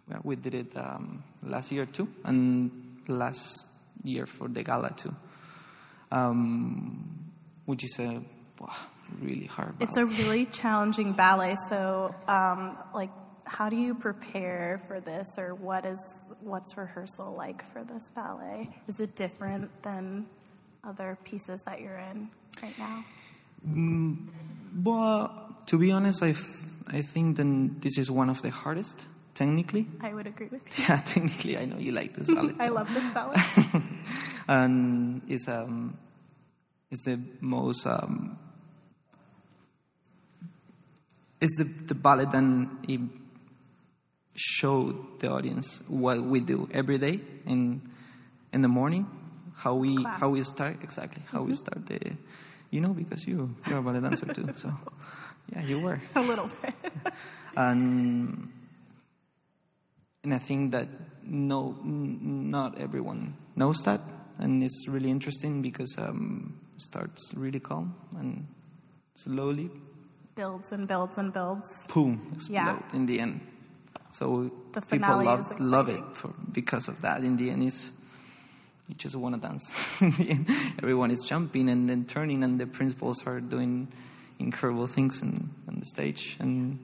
well, 0.10 0.20
we 0.24 0.36
did 0.36 0.56
it 0.56 0.76
um, 0.76 1.24
last 1.44 1.72
year 1.72 1.86
too, 1.86 2.08
and 2.24 2.72
last 3.08 3.68
year 4.04 4.26
for 4.26 4.48
the 4.48 4.64
gala 4.64 4.92
too, 4.96 5.14
um, 6.12 7.08
which 7.66 7.84
is 7.84 8.00
a 8.00 8.20
wow, 8.60 8.74
really 9.22 9.46
hard. 9.46 9.76
It's 9.80 9.98
a 9.98 10.08
really 10.08 10.48
challenging 10.48 11.14
ballet. 11.14 11.56
So, 11.70 12.16
um, 12.28 12.80
like, 12.96 13.12
how 13.46 13.70
do 13.70 13.76
you 13.76 13.94
prepare 13.94 14.82
for 14.88 15.00
this, 15.00 15.28
or 15.38 15.54
what 15.54 15.86
is 15.86 16.00
what's 16.42 16.76
rehearsal 16.76 17.36
like 17.38 17.64
for 17.74 17.84
this 17.84 18.10
ballet? 18.16 18.72
Is 18.88 19.00
it 19.00 19.16
different 19.16 19.70
than 19.84 20.26
other 20.88 21.18
pieces 21.24 21.62
that 21.64 21.82
you're 21.82 21.98
in 21.98 22.30
right 22.64 22.78
now? 22.80 23.04
Well, 24.84 25.56
to 25.68 25.78
be 25.78 25.92
honest, 25.92 26.24
I, 26.24 26.34
I 26.90 27.02
think 27.02 27.38
then 27.38 27.78
this 27.80 27.98
is 27.98 28.10
one 28.10 28.30
of 28.30 28.42
the 28.42 28.50
hardest, 28.50 29.06
technically. 29.36 29.88
I 30.02 30.14
would 30.14 30.28
agree 30.28 30.48
with 30.48 30.62
you. 30.80 30.86
Yeah, 30.88 30.98
technically, 30.98 31.58
I 31.58 31.66
know 31.66 31.78
you 31.78 31.92
like 31.92 32.14
this 32.14 32.28
ballet. 32.28 32.54
I 32.60 32.70
love 32.70 32.94
this 32.94 33.08
ballet. 33.14 33.38
and 34.48 35.22
it's 35.28 35.48
um, 35.48 35.98
it's 36.90 37.04
the 37.04 37.20
most 37.42 37.86
um, 37.86 38.38
it's 41.42 41.58
the 41.58 41.66
the 41.66 41.96
ballet 41.96 42.26
that 42.26 42.68
it 42.88 43.02
showed 44.36 45.20
the 45.20 45.30
audience 45.32 45.82
what 45.88 46.22
we 46.22 46.40
do 46.40 46.70
every 46.72 46.98
day 46.98 47.20
in 47.46 47.82
in 48.54 48.62
the 48.62 48.68
morning, 48.68 49.06
how 49.58 49.74
we. 49.76 49.96
Mm-hmm. 49.98 50.20
how 50.22 50.30
we 50.30 50.44
start 50.44 50.78
exactly 50.84 51.22
how 51.32 51.42
we 51.44 51.54
start 51.56 51.86
the, 51.88 52.00
you 52.72 52.80
know, 52.82 52.94
because 52.94 53.28
you 53.28 53.56
you're 53.68 53.80
a 53.80 53.82
ballet 53.82 54.02
dancer 54.02 54.32
too, 54.34 54.48
so 54.56 54.72
yeah, 55.54 55.64
you 55.64 55.80
were 55.80 56.00
A 56.16 56.22
little 56.22 56.50
bit. 56.62 56.76
and 57.58 58.50
and 60.24 60.34
I 60.34 60.38
think 60.40 60.72
that 60.72 60.88
no, 61.24 61.76
n- 61.84 62.50
not 62.52 62.78
everyone 62.80 63.34
knows 63.56 63.78
that, 63.86 64.02
and 64.40 64.64
it's 64.64 64.86
really 64.88 65.10
interesting 65.10 65.62
because 65.62 65.98
um, 65.98 66.60
it 66.76 66.82
starts 66.82 67.34
really 67.36 67.60
calm 67.60 67.96
and 68.18 68.48
slowly, 69.16 69.70
builds 70.36 70.72
and 70.72 70.88
builds 70.88 71.18
and 71.18 71.34
builds. 71.34 71.86
boom, 71.94 72.32
explode 72.36 72.54
Yeah. 72.54 72.80
in 72.94 73.06
the 73.06 73.20
end. 73.20 73.42
So 74.12 74.50
The 74.74 74.82
people 74.82 75.24
love 75.24 75.60
love 75.60 75.90
it 75.90 76.04
for, 76.14 76.30
because 76.52 76.88
of 76.88 77.02
that. 77.02 77.24
In 77.24 77.36
the 77.38 77.50
end, 77.52 77.64
is 77.64 77.92
you 78.88 78.96
just 78.96 79.16
want 79.16 79.36
to 79.36 79.42
dance. 79.42 80.02
Everyone 80.82 81.12
is 81.12 81.26
jumping 81.26 81.70
and 81.70 81.90
then 81.90 82.06
turning, 82.06 82.44
and 82.44 82.60
the 82.60 82.66
principals 82.66 83.26
are 83.28 83.40
doing 83.40 83.88
incredible 84.40 84.88
things 84.88 85.22
on, 85.22 85.50
on 85.68 85.80
the 85.80 85.86
stage, 85.86 86.38
and 86.40 86.80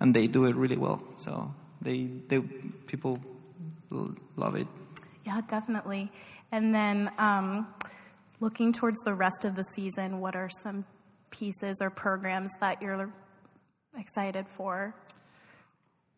and 0.00 0.14
they 0.14 0.26
do 0.26 0.46
it 0.46 0.56
really 0.56 0.76
well. 0.76 1.02
So 1.16 1.54
they 1.82 2.04
they 2.28 2.40
people 2.40 3.20
love 4.36 4.56
it. 4.56 4.66
Yeah, 5.24 5.40
definitely. 5.48 6.10
And 6.52 6.74
then 6.74 7.10
um, 7.18 7.66
looking 8.40 8.72
towards 8.72 9.00
the 9.00 9.14
rest 9.14 9.44
of 9.44 9.54
the 9.54 9.64
season, 9.74 10.20
what 10.20 10.36
are 10.36 10.50
some 10.62 10.84
pieces 11.30 11.78
or 11.80 11.90
programs 11.90 12.50
that 12.60 12.80
you're 12.80 13.10
excited 13.98 14.46
for? 14.56 14.94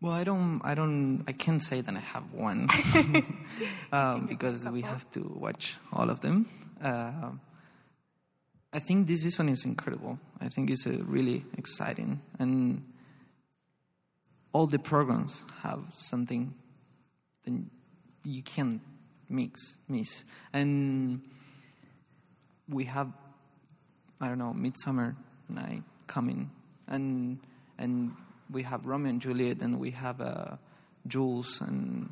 Well, 0.01 0.13
I 0.13 0.25
don't, 0.25 0.61
I 0.63 0.75
don't, 0.75 1.25
I 1.27 1.33
can't 1.33 1.63
say 1.63 1.81
that 1.81 1.97
I 1.97 2.01
have 2.01 2.31
one 2.33 2.69
um, 3.93 4.27
because 4.27 4.69
we 4.69 4.83
have 4.83 5.11
to 5.13 5.21
watch 5.21 5.77
all 5.91 6.11
of 6.11 6.21
them. 6.21 6.47
Uh, 6.83 7.31
I 8.75 8.79
think 8.79 9.07
this 9.07 9.23
season 9.23 9.49
is 9.49 9.65
incredible. 9.65 10.19
I 10.39 10.49
think 10.49 10.69
it's 10.69 10.87
uh, 10.87 10.99
really 11.07 11.47
exciting, 11.57 12.21
and 12.39 12.85
all 14.53 14.67
the 14.67 14.79
programs 14.79 15.45
have 15.63 15.81
something 15.93 16.53
that 17.45 17.55
you 18.23 18.43
can't 18.43 18.83
mix, 19.31 19.79
miss. 19.89 20.25
And 20.53 21.23
we 22.69 22.85
have, 22.85 23.13
I 24.21 24.29
don't 24.29 24.39
know, 24.39 24.53
Midsummer 24.53 25.17
Night 25.49 25.85
coming, 26.07 26.51
and 26.87 27.39
and 27.79 28.13
we 28.51 28.63
have 28.63 28.87
Romeo 28.87 29.11
and 29.11 29.21
Juliet, 29.21 29.61
and 29.61 29.79
we 29.79 29.91
have 29.93 30.21
uh, 30.21 30.57
Jewels, 31.07 31.61
and 31.61 32.11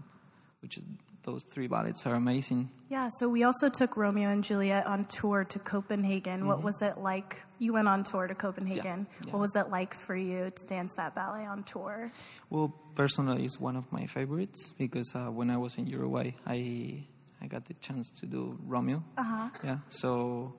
which 0.60 0.78
is, 0.78 0.84
those 1.22 1.42
three 1.44 1.66
ballets 1.68 2.06
are 2.06 2.14
amazing. 2.14 2.70
Yeah, 2.90 3.08
so 3.18 3.28
we 3.28 3.44
also 3.44 3.68
took 3.68 3.96
Romeo 3.96 4.28
and 4.28 4.44
Juliet 4.44 4.86
on 4.86 5.06
tour 5.06 5.44
to 5.44 5.58
Copenhagen. 5.58 6.46
What 6.46 6.62
was 6.62 6.80
it 6.82 6.98
like? 6.98 7.40
You 7.58 7.72
went 7.72 7.88
on 7.88 8.04
tour 8.04 8.26
to 8.26 8.34
Copenhagen. 8.34 9.06
Mm-hmm. 9.06 9.28
yeah. 9.28 9.32
What 9.32 9.40
was 9.40 9.56
it 9.56 9.70
like 9.70 9.98
for 10.06 10.14
you 10.14 10.52
to 10.54 10.66
dance 10.66 10.92
that 10.96 11.14
ballet 11.14 11.46
on 11.46 11.64
tour? 11.64 12.10
Well, 12.50 12.74
personally, 12.94 13.44
it's 13.44 13.58
one 13.58 13.76
of 13.76 13.90
my 13.90 14.06
favorites 14.06 14.74
because 14.76 15.14
uh, 15.14 15.30
when 15.30 15.50
I 15.50 15.56
was 15.56 15.78
in 15.78 15.86
Uruguay, 15.86 16.32
I 16.46 17.04
I 17.40 17.46
got 17.46 17.66
the 17.66 17.74
chance 17.74 18.10
to 18.20 18.26
do 18.26 18.58
Romeo. 18.66 19.02
Uh-huh. 19.16 19.48
Yeah, 19.62 19.78
so 19.88 20.54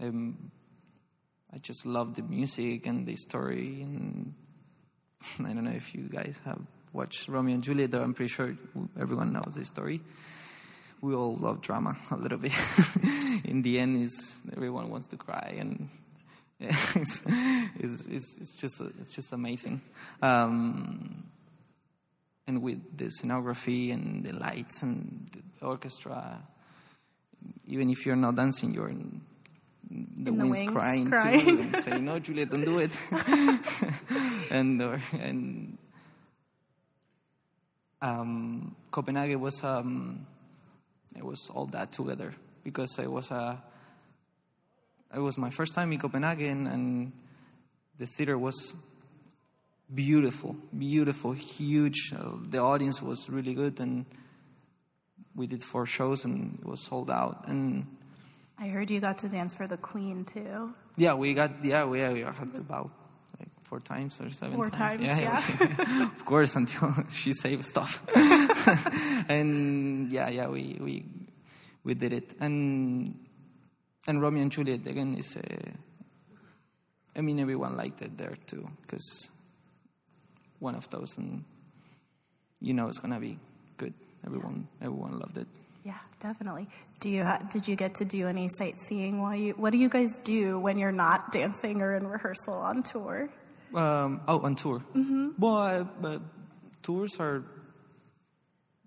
um, 0.00 0.50
I 1.52 1.58
just 1.58 1.86
love 1.86 2.14
the 2.14 2.22
music 2.22 2.86
and 2.86 3.06
the 3.06 3.16
story, 3.16 3.82
and 3.82 4.34
I 5.40 5.52
don't 5.52 5.64
know 5.64 5.70
if 5.70 5.94
you 5.94 6.02
guys 6.08 6.40
have 6.44 6.60
watched 6.92 7.28
Romeo 7.28 7.54
and 7.54 7.62
Juliet, 7.62 7.90
though 7.90 8.02
I'm 8.02 8.14
pretty 8.14 8.28
sure 8.28 8.56
everyone 8.98 9.32
knows 9.32 9.54
this 9.54 9.68
story. 9.68 10.00
We 11.00 11.14
all 11.14 11.36
love 11.36 11.60
drama 11.60 11.96
a 12.10 12.16
little 12.16 12.38
bit. 12.38 12.52
in 13.44 13.62
the 13.62 13.78
end, 13.78 14.02
is 14.02 14.40
everyone 14.56 14.90
wants 14.90 15.08
to 15.08 15.16
cry, 15.16 15.56
and 15.58 15.88
it's, 16.58 17.22
it's, 17.78 18.06
it's, 18.06 18.38
it's 18.40 18.60
just 18.60 18.80
it's 19.00 19.14
just 19.14 19.32
amazing. 19.32 19.82
Um, 20.22 21.24
and 22.46 22.62
with 22.62 22.96
the 22.96 23.10
scenography 23.20 23.92
and 23.92 24.24
the 24.24 24.32
lights 24.32 24.82
and 24.82 25.28
the 25.32 25.66
orchestra, 25.66 26.38
even 27.66 27.90
if 27.90 28.06
you're 28.06 28.16
not 28.16 28.36
dancing, 28.36 28.72
you're 28.72 28.88
in 28.88 29.20
the, 29.90 30.24
the 30.24 30.32
wings, 30.32 30.58
wings, 30.58 30.72
crying, 30.72 31.10
crying. 31.10 31.40
too 31.40 31.60
and 31.62 31.76
saying, 31.78 32.04
"No, 32.04 32.18
Juliet, 32.18 32.50
don't 32.50 32.64
do 32.64 32.78
it." 32.78 32.90
and 34.50 34.82
or, 34.82 35.00
and 35.18 35.78
um, 38.02 38.76
Copenhagen 38.90 39.40
was 39.40 39.62
um, 39.64 40.26
it 41.16 41.24
was 41.24 41.50
all 41.54 41.66
that 41.66 41.92
together 41.92 42.34
because 42.64 42.98
it 42.98 43.10
was 43.10 43.30
a 43.30 43.62
it 45.14 45.20
was 45.20 45.38
my 45.38 45.50
first 45.50 45.74
time 45.74 45.92
in 45.92 45.98
Copenhagen 45.98 46.66
and 46.66 47.12
the 47.98 48.06
theater 48.06 48.36
was 48.36 48.74
beautiful, 49.94 50.56
beautiful, 50.76 51.32
huge. 51.32 52.12
Uh, 52.14 52.32
the 52.48 52.58
audience 52.58 53.00
was 53.00 53.30
really 53.30 53.54
good, 53.54 53.80
and 53.80 54.04
we 55.34 55.46
did 55.46 55.62
four 55.62 55.86
shows, 55.86 56.24
and 56.24 56.58
it 56.60 56.66
was 56.66 56.84
sold 56.84 57.10
out. 57.10 57.46
And 57.46 57.86
I 58.58 58.68
heard 58.68 58.90
you 58.90 59.00
got 59.00 59.18
to 59.18 59.28
dance 59.28 59.52
for 59.54 59.66
the 59.66 59.76
Queen 59.76 60.24
too. 60.24 60.72
yeah, 60.96 61.14
we 61.14 61.34
got 61.34 61.62
yeah, 61.64 61.84
we, 61.84 62.00
we 62.12 62.20
had 62.20 62.54
to 62.54 62.62
bow 62.62 62.90
like 63.38 63.48
four 63.64 63.80
times 63.80 64.18
or 64.20 64.30
seven 64.30 64.56
Four 64.56 64.70
times. 64.70 65.04
times, 65.04 65.60
of 66.12 66.24
course, 66.24 66.56
until 66.56 66.92
she 67.10 67.32
saved 67.32 67.64
stuff. 67.64 68.00
and 69.28 70.10
yeah, 70.10 70.28
yeah, 70.30 70.48
we 70.48 70.78
we 70.80 71.04
we 71.84 71.94
did 71.94 72.12
it, 72.12 72.32
and 72.40 73.18
and 74.08 74.22
Romeo 74.22 74.42
and 74.42 74.52
Juliet 74.52 74.86
again 74.86 75.16
is. 75.18 75.36
Uh, 75.36 75.70
I 77.18 77.22
mean, 77.22 77.38
everyone 77.40 77.76
liked 77.76 78.02
it 78.02 78.16
there 78.18 78.36
too, 78.46 78.68
because 78.82 79.30
one 80.58 80.74
of 80.74 80.88
those, 80.90 81.16
and 81.18 81.44
you 82.60 82.74
know 82.74 82.88
it's 82.88 82.98
gonna 82.98 83.20
be 83.20 83.38
good. 83.76 83.94
Everyone, 84.26 84.66
everyone 84.82 85.18
loved 85.18 85.38
it. 85.38 85.46
Yeah, 85.86 85.94
definitely. 86.18 86.66
Do 86.98 87.08
you 87.08 87.22
did 87.54 87.68
you 87.68 87.76
get 87.76 87.94
to 88.00 88.04
do 88.04 88.26
any 88.26 88.48
sightseeing 88.58 89.22
while 89.22 89.36
you? 89.36 89.52
What 89.62 89.70
do 89.70 89.78
you 89.78 89.88
guys 89.88 90.18
do 90.24 90.58
when 90.58 90.78
you're 90.78 90.98
not 91.06 91.30
dancing 91.30 91.80
or 91.80 91.94
in 91.94 92.04
rehearsal 92.08 92.54
on 92.54 92.82
tour? 92.82 93.28
Um, 93.72 94.20
oh, 94.26 94.40
on 94.40 94.56
tour. 94.56 94.78
Mm-hmm. 94.96 95.28
Well, 95.38 95.58
uh, 95.58 95.84
but 96.02 96.20
tours 96.82 97.20
are 97.20 97.44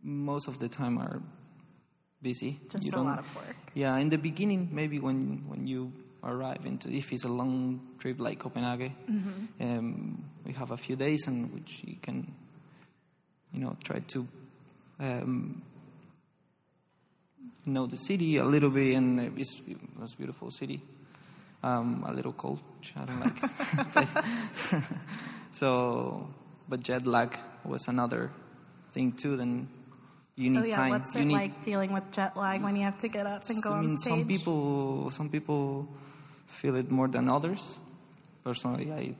most 0.03 0.47
of 0.49 0.59
the 0.59 0.67
time 0.67 0.97
are 0.97 1.21
busy. 2.21 2.59
Just 2.69 2.85
You 2.85 2.91
a 2.95 2.99
lot 3.01 3.19
of 3.19 3.35
work. 3.35 3.55
Yeah, 3.73 3.95
in 3.97 4.09
the 4.09 4.17
beginning, 4.17 4.67
maybe 4.71 4.99
when 4.99 5.43
when 5.47 5.67
you 5.67 5.93
arrive 6.21 6.65
into 6.65 6.89
if 6.91 7.13
it's 7.13 7.23
a 7.23 7.29
long 7.31 7.79
trip 7.97 8.19
like 8.19 8.39
Copenhagen, 8.39 8.91
Mm-hmm. 9.09 9.63
um, 9.63 10.23
we 10.45 10.51
have 10.53 10.71
a 10.71 10.77
few 10.77 10.97
days 10.97 11.27
in 11.27 11.47
which 11.55 11.81
you 11.85 11.95
can, 12.01 12.27
you 13.53 13.59
know, 13.61 13.77
try 13.83 13.99
to 13.99 14.27
um, 14.99 15.61
know 17.69 17.87
the 17.87 17.97
city 17.97 18.37
a 18.37 18.43
little 18.45 18.69
bit, 18.69 18.95
and 18.95 19.37
it's, 19.37 19.61
it 19.67 19.77
was 19.99 20.13
a 20.13 20.17
beautiful 20.17 20.51
city. 20.51 20.81
Um, 21.61 22.05
a 22.07 22.13
little 22.13 22.31
cold, 22.33 22.59
which 22.77 22.93
I 22.95 23.05
don't 23.05 23.19
like. 23.19 23.93
But- 23.93 24.25
so, 25.51 26.27
but 26.69 26.79
jet 26.81 27.05
lag 27.05 27.35
was 27.65 27.87
another 27.87 28.31
thing 28.91 29.11
too. 29.11 29.35
Then 29.35 29.67
you 30.35 30.49
need 30.49 30.59
oh 30.59 30.63
yeah, 30.63 30.75
time. 30.75 30.91
what's 30.91 31.13
you 31.15 31.21
it 31.21 31.25
need, 31.25 31.33
like 31.33 31.61
dealing 31.61 31.91
with 31.91 32.09
jet 32.11 32.37
lag 32.37 32.63
when 32.63 32.75
you 32.77 32.83
have 32.83 32.97
to 32.99 33.09
get 33.09 33.25
up 33.27 33.43
and 33.49 33.61
go 33.61 33.73
I 33.73 33.81
mean, 33.81 33.89
on 33.91 33.97
stage? 33.97 34.11
some 34.11 34.27
people, 34.27 35.09
some 35.11 35.29
people 35.29 35.87
feel 36.47 36.75
it 36.77 36.89
more 36.89 37.09
than 37.09 37.29
others. 37.29 37.77
Personally, 38.43 38.91
I 38.93 39.15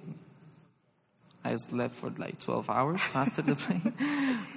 I 1.50 1.56
slept 1.58 1.96
for 1.96 2.12
like 2.18 2.40
12 2.40 2.70
hours 2.70 3.02
after 3.16 3.42
the 3.42 3.56
plane, 3.56 3.94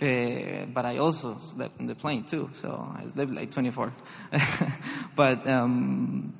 uh, 0.00 0.66
but 0.74 0.84
I 0.84 0.98
also 0.98 1.38
slept 1.38 1.80
in 1.80 1.86
the 1.86 1.94
plane 1.94 2.24
too, 2.24 2.50
so 2.52 2.86
I 2.94 3.06
slept 3.08 3.32
like 3.32 3.50
24. 3.50 3.92
but 5.16 5.46
um, 5.46 6.34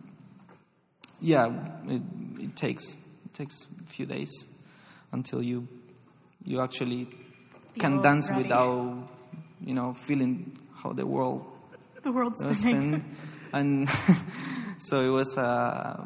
yeah, 1.21 1.53
it, 1.89 2.03
it 2.39 2.57
takes 2.57 2.97
it 3.25 3.35
takes 3.35 3.67
a 3.81 3.89
few 3.89 4.07
days 4.07 4.31
until 5.13 5.43
you 5.43 5.67
you 6.45 6.61
actually 6.61 7.09
can 7.79 8.03
dance 8.03 8.29
ready. 8.29 8.43
without 8.43 9.09
you 9.65 9.75
know 9.75 9.95
feeling 9.95 10.57
how 10.75 10.93
the 10.93 11.07
world 11.07 11.47
the 12.03 12.13
world's 12.13 12.45
was 12.45 12.59
spinning. 12.59 13.05
and 13.53 13.89
so 14.79 15.01
it 15.01 15.11
was. 15.11 15.39
Uh, 15.39 16.05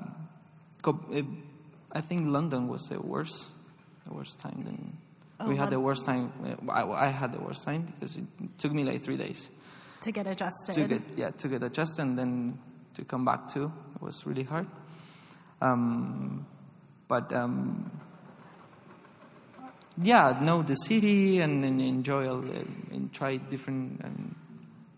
I 1.92 2.00
think 2.00 2.28
London 2.28 2.68
was 2.68 2.82
the 2.88 3.00
worst, 3.00 3.50
the 4.06 4.14
worst 4.14 4.40
time. 4.40 4.62
Than 4.64 4.96
Oh, 5.38 5.48
we 5.48 5.56
had 5.56 5.70
the 5.70 5.80
worst 5.80 6.06
time. 6.06 6.32
I, 6.70 6.82
I 6.82 7.08
had 7.08 7.32
the 7.32 7.40
worst 7.40 7.64
time 7.64 7.92
because 7.92 8.16
it 8.16 8.24
took 8.56 8.72
me 8.72 8.84
like 8.84 9.02
three 9.02 9.18
days 9.18 9.50
to 10.00 10.10
get 10.10 10.26
adjusted. 10.26 10.72
to 10.72 10.84
get 10.86 11.02
yeah 11.14 11.30
to 11.30 11.48
get 11.48 11.62
adjusted 11.62 12.02
and 12.02 12.18
then 12.18 12.58
to 12.94 13.04
come 13.04 13.24
back 13.24 13.48
to. 13.48 13.64
It 13.64 14.02
was 14.02 14.26
really 14.26 14.44
hard. 14.44 14.66
Um, 15.60 16.46
but 17.06 17.32
um, 17.34 17.90
yeah, 20.00 20.38
know 20.40 20.62
the 20.62 20.74
city 20.74 21.40
and, 21.40 21.64
and 21.64 21.80
enjoy 21.80 22.28
all 22.28 22.40
the, 22.40 22.66
and 22.92 23.12
try 23.12 23.36
different 23.36 24.04
um, 24.04 24.36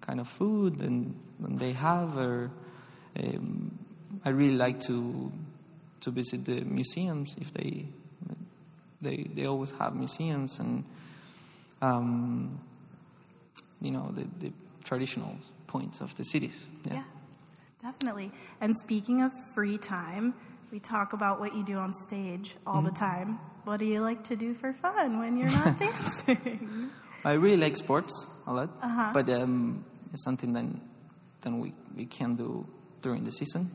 kind 0.01 0.21
of 0.21 0.29
food 0.29 0.81
and, 0.81 1.19
and 1.43 1.59
they 1.59 1.73
have. 1.73 2.17
Or 2.17 2.51
um, 3.19 3.77
I 4.25 4.31
really 4.31 4.57
like 4.57 4.81
to 4.83 5.33
to 6.01 6.11
visit 6.13 6.45
the 6.45 6.61
museums 6.61 7.35
if 7.41 7.53
they 7.53 7.87
they 9.01 9.25
they 9.35 9.47
always 9.47 9.71
have 9.73 9.95
museums 9.95 10.59
and 10.59 10.85
um, 11.83 12.61
you 13.81 13.91
know 13.91 14.11
the, 14.15 14.27
the 14.47 14.53
traditional 14.85 15.37
points 15.67 16.01
of 16.01 16.15
the 16.17 16.25
cities. 16.25 16.67
Yeah, 16.91 17.03
definitely. 17.83 18.31
And 18.61 18.75
speaking 18.85 19.23
of 19.23 19.33
free 19.55 19.79
time, 19.79 20.35
we 20.73 20.79
talk 20.81 21.13
about 21.13 21.41
what 21.41 21.55
you 21.55 21.63
do 21.65 21.77
on 21.77 21.95
stage 22.09 22.57
all 22.67 22.83
the 22.83 22.91
Mm-hmm. 22.91 23.05
time. 23.05 23.39
What 23.65 23.79
do 23.81 23.85
you 23.85 24.01
like 24.01 24.25
to 24.25 24.37
do 24.37 24.55
for 24.55 24.73
fun 24.73 25.19
when 25.19 25.37
you're 25.37 25.51
not 25.51 25.79
dancing? 25.85 26.91
I 27.25 27.33
really 27.35 27.57
like 27.59 27.77
sports 27.77 28.13
a 28.47 28.53
lot, 28.53 28.71
Uh-huh. 28.83 29.11
but 29.13 29.29
um, 29.29 29.85
it's 30.13 30.25
something 30.25 30.53
that, 30.55 30.65
that 31.43 31.53
we, 31.53 31.75
we 31.95 32.07
can 32.07 32.35
do 32.35 32.67
during 33.03 33.25
the 33.25 33.31
season. 33.31 33.67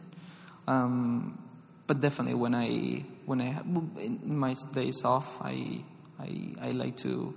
Um, 0.68 1.38
but 1.86 2.02
definitely 2.02 2.34
when 2.36 2.56
I 2.56 3.04
when 3.26 3.42
I 3.42 3.60
in 4.02 4.38
my 4.38 4.56
days 4.74 5.04
off, 5.04 5.42
I, 5.42 5.84
I 6.20 6.54
I 6.62 6.72
like 6.72 6.98
to 6.98 7.34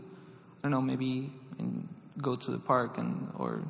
I 0.58 0.62
don't 0.62 0.70
know 0.72 0.80
maybe 0.80 1.30
in, 1.58 1.88
go 2.20 2.36
to 2.36 2.50
the 2.50 2.58
park 2.58 2.98
and 2.98 3.30
or 3.38 3.62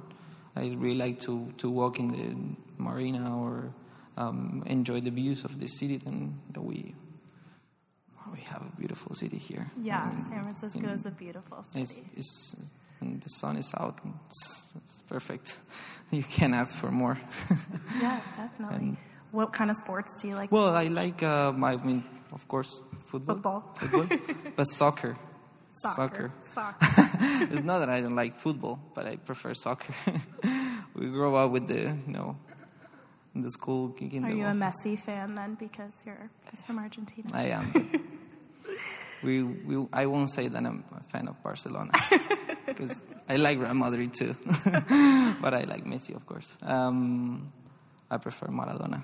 I 0.54 0.74
really 0.78 0.96
like 0.96 1.20
to, 1.22 1.52
to 1.58 1.68
walk 1.68 1.98
in 1.98 2.08
the 2.12 2.82
marina 2.82 3.36
or 3.36 3.74
um, 4.16 4.62
enjoy 4.66 5.00
the 5.00 5.10
views 5.10 5.44
of 5.44 5.60
the 5.60 5.66
city. 5.68 5.98
Then 5.98 6.40
that 6.52 6.62
we 6.62 6.94
we 8.32 8.40
have 8.40 8.62
a 8.62 8.76
beautiful 8.80 9.14
city 9.14 9.36
here. 9.38 9.70
yeah, 9.80 10.02
I 10.02 10.08
mean, 10.14 10.26
San 10.28 10.42
Francisco 10.42 10.78
in- 10.80 10.84
is 10.86 11.06
a 11.06 11.10
beautiful 11.10 11.64
it's, 11.74 11.94
city. 11.94 12.08
it's, 12.16 12.56
and 13.00 13.20
the 13.22 13.28
sun 13.28 13.56
is 13.56 13.72
out. 13.78 13.98
It's, 14.28 14.66
it's 14.76 15.02
perfect. 15.08 15.58
You 16.12 16.22
can't 16.22 16.54
ask 16.54 16.76
for 16.76 16.90
more. 16.92 17.18
Yeah, 18.00 18.20
definitely. 18.36 18.76
And- 18.76 18.96
what 19.36 19.52
kind 19.52 19.70
of 19.70 19.76
sports 19.76 20.16
do 20.16 20.28
you 20.28 20.34
like? 20.34 20.50
well, 20.50 20.74
I 20.74 20.84
like, 20.84 21.22
uh, 21.22 21.52
my, 21.52 21.72
I 21.72 21.76
mean, 21.76 22.02
of 22.32 22.48
course, 22.48 22.80
football. 23.04 23.36
Football. 23.36 23.60
Football. 23.78 24.18
but 24.56 24.64
soccer. 24.64 25.16
Soccer. 25.72 26.32
Soccer. 26.54 26.76
it's 27.52 27.62
not 27.62 27.80
that 27.80 27.90
I 27.90 28.00
don't 28.00 28.16
like 28.16 28.38
football, 28.38 28.80
but 28.94 29.06
I 29.06 29.16
prefer 29.16 29.52
soccer. 29.52 29.94
we 30.94 31.06
grew 31.08 31.36
up 31.36 31.50
with 31.50 31.68
the, 31.68 31.82
you 32.06 32.12
know, 32.12 32.38
in 33.34 33.42
the 33.42 33.50
school 33.50 33.90
kicking 33.90 34.24
Are 34.24 34.30
the 34.30 34.36
you 34.36 34.46
a. 34.46 34.52
Messi 34.52 34.98
fan 34.98 35.34
then 35.34 35.54
because 35.54 35.92
you're 36.06 36.30
he's 36.50 36.62
from 36.62 36.78
Argentina? 36.78 37.28
I 37.34 37.48
am. 37.48 38.06
we, 39.22 39.42
we, 39.42 39.86
I 39.92 40.06
won't 40.06 40.30
say 40.30 40.48
that 40.48 40.64
I'm 40.64 40.82
a 40.96 41.02
fan 41.12 41.28
of 41.28 41.42
Barcelona 41.42 41.92
because 42.64 43.02
I 43.28 43.36
like 43.36 43.58
Real 43.58 43.74
Madrid 43.74 44.14
too, 44.14 44.34
but 45.42 45.52
I 45.52 45.64
like 45.68 45.84
Messi, 45.84 46.16
of 46.16 46.24
course. 46.24 46.56
Um, 46.62 47.52
I 48.10 48.16
prefer 48.16 48.46
Maradona. 48.46 49.02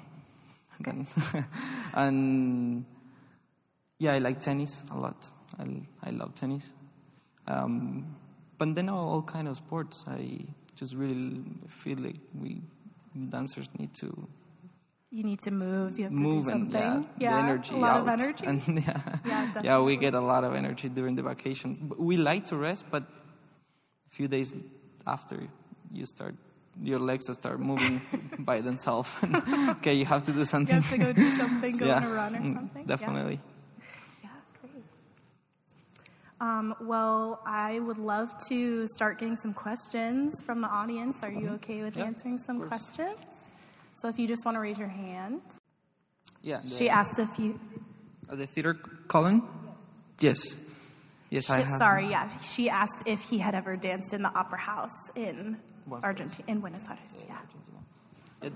Then- 0.83 1.07
and 1.95 2.85
yeah, 3.99 4.15
I 4.15 4.19
like 4.19 4.41
tennis 4.41 4.85
a 4.91 4.99
lot. 4.99 5.29
I, 5.59 5.65
I 6.03 6.11
love 6.11 6.35
tennis. 6.35 6.71
Um, 7.47 8.17
but 8.59 8.75
then 8.75 8.89
all, 8.89 9.11
all 9.11 9.23
kind 9.23 9.49
of 9.49 9.57
sports. 9.57 10.05
I 10.09 10.41
just 10.77 10.95
really 10.95 11.43
feel 11.69 11.99
like 11.99 12.17
we 12.35 12.63
dancers 13.29 13.69
need 13.79 13.93
to 13.95 14.27
You 15.11 15.25
need 15.25 15.41
to 15.41 15.51
move. 15.51 15.99
You 15.99 16.05
have 16.05 16.17
to 16.17 16.23
move 16.23 16.45
do 16.45 16.51
and 16.51 16.73
something. 16.73 17.07
yeah, 17.19 17.37
the 17.37 17.43
energy 17.43 17.75
a 17.75 17.79
lot 17.79 17.97
out. 17.97 18.01
of 18.01 18.09
energy. 18.09 18.47
And 18.47 18.63
yeah, 18.67 19.01
Yeah, 19.27 19.53
yeah, 19.63 19.79
we 19.81 19.97
get 19.97 20.15
a 20.15 20.21
lot 20.21 20.43
of 20.45 20.55
energy 20.55 20.89
during 20.89 21.17
the 21.17 21.23
vacation. 21.23 21.93
We 21.99 22.17
like 22.17 22.47
to 22.47 22.57
rest, 22.57 22.87
but 22.91 23.03
a 23.03 24.11
few 24.11 24.27
days 24.29 24.55
after 25.07 25.37
you 25.93 26.07
start, 26.07 26.35
your 26.81 26.99
legs 26.99 27.33
start 27.33 27.61
moving 27.61 28.01
by 28.39 28.61
themselves. 28.61 29.13
okay, 29.71 29.95
you 29.95 30.05
have 30.07 30.23
to 30.25 30.33
do 30.33 30.45
something. 30.45 30.75
you 30.77 30.81
have 30.81 30.91
to 30.91 30.99
go 30.99 31.13
do 31.13 31.31
something, 31.37 31.77
go 31.77 31.87
yeah, 31.87 31.97
on 31.97 32.05
a 32.05 32.09
run 32.11 32.37
or 32.37 32.41
mm, 32.41 32.55
something. 32.55 32.87
Definitely. 32.87 33.41
Yeah, 34.23 34.29
great. 34.61 34.85
Um, 36.41 36.75
well, 36.81 37.41
I 37.47 37.79
would 37.79 37.99
love 37.99 38.33
to 38.49 38.87
start 38.89 39.19
getting 39.19 39.37
some 39.37 39.53
questions 39.55 40.33
from 40.45 40.61
the 40.61 40.69
audience. 40.69 41.23
Are 41.23 41.31
you 41.31 41.51
okay 41.51 41.83
with 41.83 41.97
Yeah, 41.97 42.05
answering 42.05 42.39
some 42.39 42.67
questions? 42.67 43.17
So 44.01 44.09
if 44.09 44.19
you 44.19 44.27
just 44.27 44.45
want 44.45 44.57
to 44.57 44.61
raise 44.61 44.79
your 44.79 44.89
hand. 44.89 45.41
Yeah. 46.43 46.61
The, 46.65 46.69
She 46.71 46.89
asked 46.89 47.19
if 47.21 47.39
you. 47.39 47.59
uh, 48.29 48.35
the 48.37 48.47
theater 48.47 48.75
Colón. 49.07 49.43
Yes. 50.21 50.57
Yes, 51.31 51.49
I 51.49 51.59
She, 51.63 51.69
have. 51.69 51.79
sorry, 51.79 52.09
yeah. 52.11 52.29
She 52.41 52.69
asked 52.69 53.05
if 53.07 53.21
he 53.23 53.39
had 53.39 53.55
ever 53.55 53.77
danced 53.77 54.13
in 54.13 54.23
the 54.23 54.29
Opera 54.35 54.59
House 54.59 54.91
in 55.15 55.57
Buenos 55.87 56.05
Argentina, 56.05 56.45
in 56.49 56.61
Buenos 56.61 56.89
Aires. 56.89 57.15
Yeah, 57.29 57.39
It- 58.43 58.53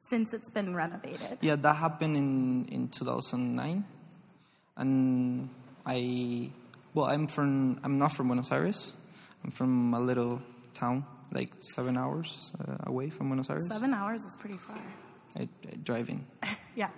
since 0.00 0.32
it's 0.34 0.50
been 0.50 0.74
renovated. 0.74 1.38
Yeah, 1.40 1.56
that 1.56 1.76
happened 1.76 2.16
in, 2.16 2.64
in 2.66 2.88
2009. 2.88 3.84
And 4.76 5.48
I, 5.86 6.50
well, 6.94 7.06
I'm 7.06 7.26
from, 7.28 7.78
I'm 7.84 7.98
not 7.98 8.12
from 8.12 8.26
Buenos 8.28 8.50
Aires. 8.50 8.94
I'm 9.44 9.50
from 9.50 9.94
a 9.94 10.00
little 10.00 10.40
town, 10.74 11.04
like 11.32 11.52
seven 11.60 11.96
hours 11.96 12.50
uh, 12.60 12.76
away 12.84 13.10
from 13.10 13.28
Buenos 13.28 13.50
Aires. 13.50 13.68
Seven 13.68 13.94
hours 13.94 14.24
is 14.24 14.34
pretty 14.36 14.56
far. 14.58 14.78
I, 15.36 15.42
I, 15.42 15.76
driving. 15.84 16.26
Yeah. 16.76 16.88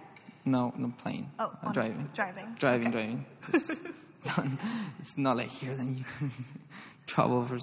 No, 0.45 0.73
no 0.77 0.93
plane. 0.99 1.31
Oh, 1.39 1.53
Uh, 1.63 1.73
driving. 1.73 2.09
driving. 2.15 2.55
Driving, 2.59 2.89
Okay. 2.89 2.91
driving. 2.91 3.27
Just. 3.53 3.83
It's 5.01 5.19
not 5.19 5.37
like 5.37 5.49
here, 5.49 5.75
then 5.75 5.97
you 5.99 6.05
can 6.19 6.31
travel 7.07 7.45
for 7.45 7.59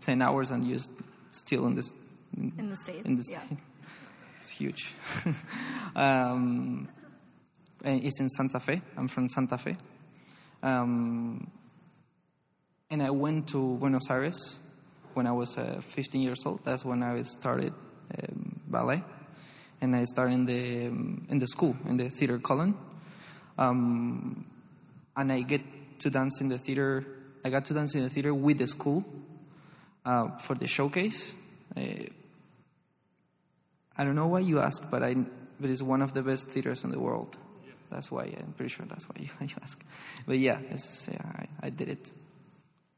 10 0.00 0.22
hours 0.22 0.50
and 0.50 0.66
you're 0.66 0.78
still 1.30 1.66
in 1.66 1.74
this. 1.74 1.92
In 2.36 2.70
the 2.70 2.76
States, 2.76 3.04
In 3.04 3.16
the 3.16 3.24
yeah. 3.30 3.44
States. 3.44 3.60
It's 4.40 4.50
huge. 4.50 4.94
um, 5.96 6.88
and 7.84 8.04
it's 8.04 8.20
in 8.20 8.28
Santa 8.28 8.60
Fe. 8.60 8.80
I'm 8.96 9.08
from 9.08 9.28
Santa 9.28 9.58
Fe. 9.58 9.76
Um, 10.62 11.50
and 12.90 13.02
I 13.02 13.10
went 13.10 13.48
to 13.48 13.76
Buenos 13.76 14.10
Aires 14.10 14.60
when 15.14 15.26
I 15.26 15.32
was 15.32 15.58
uh, 15.58 15.80
15 15.80 16.20
years 16.20 16.38
old. 16.46 16.64
That's 16.64 16.84
when 16.84 17.02
I 17.02 17.22
started 17.22 17.72
um, 18.16 18.60
ballet, 18.66 19.02
and 19.80 19.94
I 19.94 20.04
started 20.04 20.32
in 20.34 20.46
the 20.46 20.86
um, 20.86 21.26
in 21.28 21.38
the 21.38 21.46
school 21.46 21.76
in 21.86 21.96
the 21.96 22.08
theater 22.08 22.38
Colón. 22.38 22.74
Um, 23.58 24.46
and 25.16 25.32
I 25.32 25.42
get 25.42 25.60
to 26.00 26.10
dance 26.10 26.40
in 26.40 26.48
the 26.48 26.58
theater. 26.58 27.04
I 27.44 27.50
got 27.50 27.64
to 27.66 27.74
dance 27.74 27.94
in 27.94 28.02
the 28.02 28.10
theater 28.10 28.34
with 28.34 28.58
the 28.58 28.66
school 28.66 29.04
uh, 30.04 30.36
for 30.38 30.54
the 30.54 30.66
showcase. 30.66 31.34
Uh, 31.76 31.82
I 33.96 34.04
don't 34.04 34.14
know 34.14 34.28
why 34.28 34.40
you 34.40 34.60
ask, 34.60 34.90
but 34.90 35.02
I 35.02 35.14
but 35.60 35.70
it's 35.70 35.82
one 35.82 36.02
of 36.02 36.14
the 36.14 36.22
best 36.22 36.48
theaters 36.48 36.84
in 36.84 36.90
the 36.90 37.00
world. 37.00 37.36
That's 37.90 38.10
why 38.10 38.24
I'm 38.24 38.54
pretty 38.56 38.68
sure 38.68 38.86
that's 38.86 39.08
why 39.08 39.16
you, 39.20 39.28
you 39.40 39.54
ask. 39.62 39.82
But 40.26 40.38
yeah, 40.38 40.58
it's, 40.70 41.08
yeah 41.10 41.22
I, 41.22 41.66
I 41.66 41.70
did 41.70 41.88
it. 41.88 42.10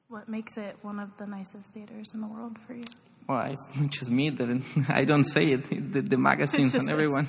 What 0.08 0.28
makes 0.28 0.56
it 0.56 0.76
one 0.82 0.98
of 0.98 1.10
the 1.18 1.26
nicest 1.26 1.70
theaters 1.70 2.08
in 2.14 2.20
the 2.20 2.26
world 2.26 2.58
for 2.66 2.74
you? 2.74 2.82
Well, 3.28 3.42
it's 3.46 3.66
not 3.76 3.90
just 3.98 4.10
me 4.10 4.30
that 4.30 4.62
I 4.88 5.04
don't 5.04 5.24
say 5.24 5.52
it. 5.52 5.92
The, 5.92 6.00
the 6.02 6.16
magazines 6.18 6.72
just 6.72 6.82
and 6.82 6.90
everyone 6.90 7.26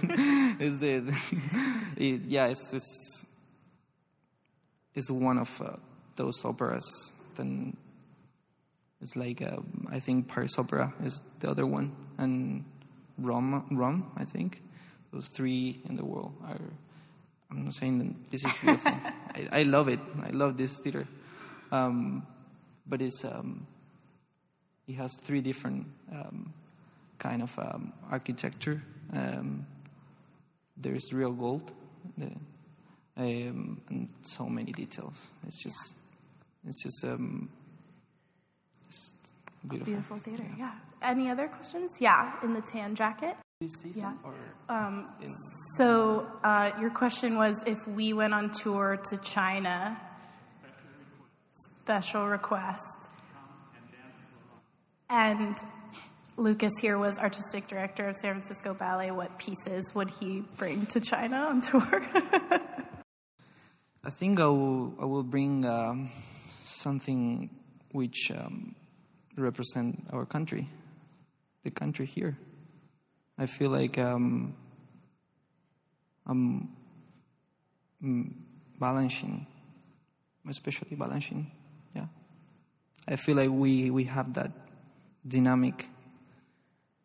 is 0.59 0.79
the, 0.79 0.99
the 0.99 1.15
it, 1.97 2.21
yeah. 2.25 2.47
It's 2.47 2.73
it's 2.73 3.25
it's 4.95 5.09
one 5.09 5.37
of 5.37 5.61
uh, 5.61 5.77
those 6.15 6.43
operas. 6.43 7.13
Then 7.35 7.77
it's 9.01 9.15
like 9.15 9.41
uh, 9.41 9.57
I 9.89 9.99
think 9.99 10.27
Paris 10.27 10.57
Opera 10.57 10.93
is 11.03 11.21
the 11.39 11.49
other 11.49 11.65
one, 11.65 11.95
and 12.17 12.65
Rome, 13.17 13.65
Rome, 13.71 14.11
I 14.15 14.25
think. 14.25 14.61
Those 15.11 15.27
three 15.27 15.81
in 15.89 15.97
the 15.97 16.05
world 16.05 16.33
are. 16.47 16.59
I'm 17.49 17.65
not 17.65 17.73
saying 17.73 17.99
that 17.99 18.31
this 18.31 18.45
is 18.45 18.55
beautiful. 18.57 18.91
I, 19.35 19.59
I 19.59 19.63
love 19.63 19.89
it. 19.89 19.99
I 20.23 20.29
love 20.29 20.55
this 20.55 20.77
theater, 20.77 21.05
um, 21.71 22.25
but 22.87 23.01
it's 23.01 23.25
um, 23.25 23.67
it 24.87 24.95
has 24.95 25.15
three 25.15 25.41
different 25.41 25.87
um, 26.11 26.53
kind 27.19 27.41
of 27.41 27.57
um, 27.59 27.93
architecture. 28.09 28.81
Um, 29.13 29.65
there's 30.77 31.13
real 31.13 31.33
gold, 31.33 31.71
the, 32.17 32.31
um, 33.17 33.81
and 33.89 34.09
so 34.23 34.45
many 34.47 34.71
details. 34.71 35.29
It's 35.47 35.61
just, 35.63 35.95
it's 36.67 36.83
just, 36.83 37.03
um, 37.05 37.49
it's 38.87 39.13
beautiful. 39.67 39.85
Beautiful 39.93 40.17
theater, 40.19 40.45
yeah. 40.57 40.73
Any 41.01 41.29
other 41.29 41.47
questions? 41.47 41.91
Yeah, 41.99 42.33
in 42.43 42.53
the 42.53 42.61
tan 42.61 42.95
jacket. 42.95 43.35
This 43.59 43.73
season 43.81 44.03
Yeah. 44.03 44.13
or 44.23 44.33
Um, 44.75 45.07
in, 45.21 45.31
so 45.77 46.27
uh, 46.43 46.71
your 46.79 46.89
question 46.91 47.37
was 47.37 47.55
if 47.65 47.77
we 47.87 48.13
went 48.13 48.33
on 48.33 48.51
tour 48.51 48.99
to 49.09 49.17
China, 49.17 49.99
special 51.83 52.27
request. 52.27 53.07
And 55.09 55.57
Lucas 56.37 56.71
here 56.79 56.97
was 56.97 57.19
artistic 57.19 57.67
director 57.67 58.07
of 58.07 58.15
San 58.15 58.31
Francisco 58.35 58.73
Ballet. 58.73 59.11
What 59.11 59.37
pieces 59.37 59.83
would 59.93 60.09
he 60.09 60.43
bring 60.57 60.85
to 60.87 60.99
China 61.01 61.37
on 61.49 61.61
tour? 61.61 62.05
I 64.03 64.09
think 64.09 64.39
I 64.39 64.47
will, 64.47 64.95
I 64.99 65.05
will 65.05 65.21
bring 65.21 65.63
um, 65.63 66.09
something 66.63 67.51
which 67.91 68.31
um, 68.31 68.73
represent 69.37 70.07
our 70.11 70.25
country, 70.25 70.67
the 71.63 71.69
country 71.69 72.07
here. 72.07 72.35
I 73.37 73.45
feel 73.45 73.69
like 73.69 73.99
um, 73.99 74.55
I'm 76.25 76.75
mm, 78.03 78.33
balancing, 78.79 79.45
especially 80.49 80.95
balancing. 80.97 81.51
Yeah, 81.95 82.07
I 83.07 83.17
feel 83.17 83.35
like 83.35 83.51
we 83.51 83.91
we 83.91 84.05
have 84.05 84.33
that 84.33 84.51
dynamic 85.27 85.89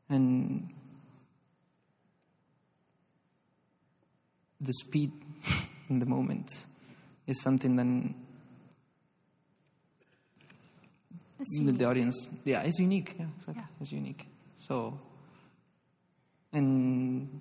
and 0.08 0.70
the 4.58 4.72
speed 4.72 5.12
in 5.90 6.00
the 6.00 6.06
moment 6.06 6.50
is 7.26 7.40
something 7.42 7.76
that 7.76 8.14
the, 11.38 11.72
the 11.72 11.84
audience 11.84 12.28
yeah 12.44 12.62
it's 12.62 12.78
unique. 12.78 13.14
Yeah, 13.18 13.26
exactly. 13.38 13.54
Yeah. 13.56 13.80
it's 13.80 13.92
unique. 13.92 14.26
So 14.58 14.98
and 16.52 17.40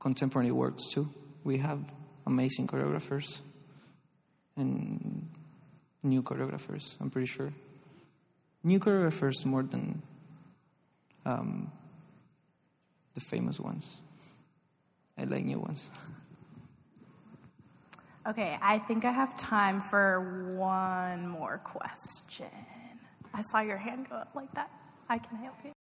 contemporary 0.00 0.50
works 0.50 0.82
too. 0.92 1.08
We 1.44 1.58
have 1.58 1.80
amazing 2.26 2.66
choreographers 2.66 3.40
and 4.56 5.28
new 6.02 6.22
choreographers 6.22 6.96
i'm 7.00 7.10
pretty 7.10 7.26
sure. 7.26 7.52
New 8.64 8.78
choreographers 8.78 9.44
more 9.44 9.64
than 9.64 10.02
um, 11.26 11.72
the 13.14 13.20
famous 13.20 13.58
ones. 13.58 13.84
I 15.18 15.24
like 15.24 15.44
new 15.44 15.58
ones 15.58 15.90
okay, 18.26 18.58
I 18.62 18.78
think 18.78 19.04
I 19.04 19.12
have 19.12 19.36
time 19.36 19.80
for 19.80 20.52
one 20.56 21.28
more 21.28 21.58
question. 21.58 22.46
I 23.34 23.40
saw 23.50 23.60
your 23.60 23.78
hand 23.78 24.08
go 24.10 24.16
up 24.16 24.30
like 24.34 24.52
that. 24.54 24.70
I 25.08 25.18
can 25.18 25.36
help 25.38 25.56
you. 25.64 25.72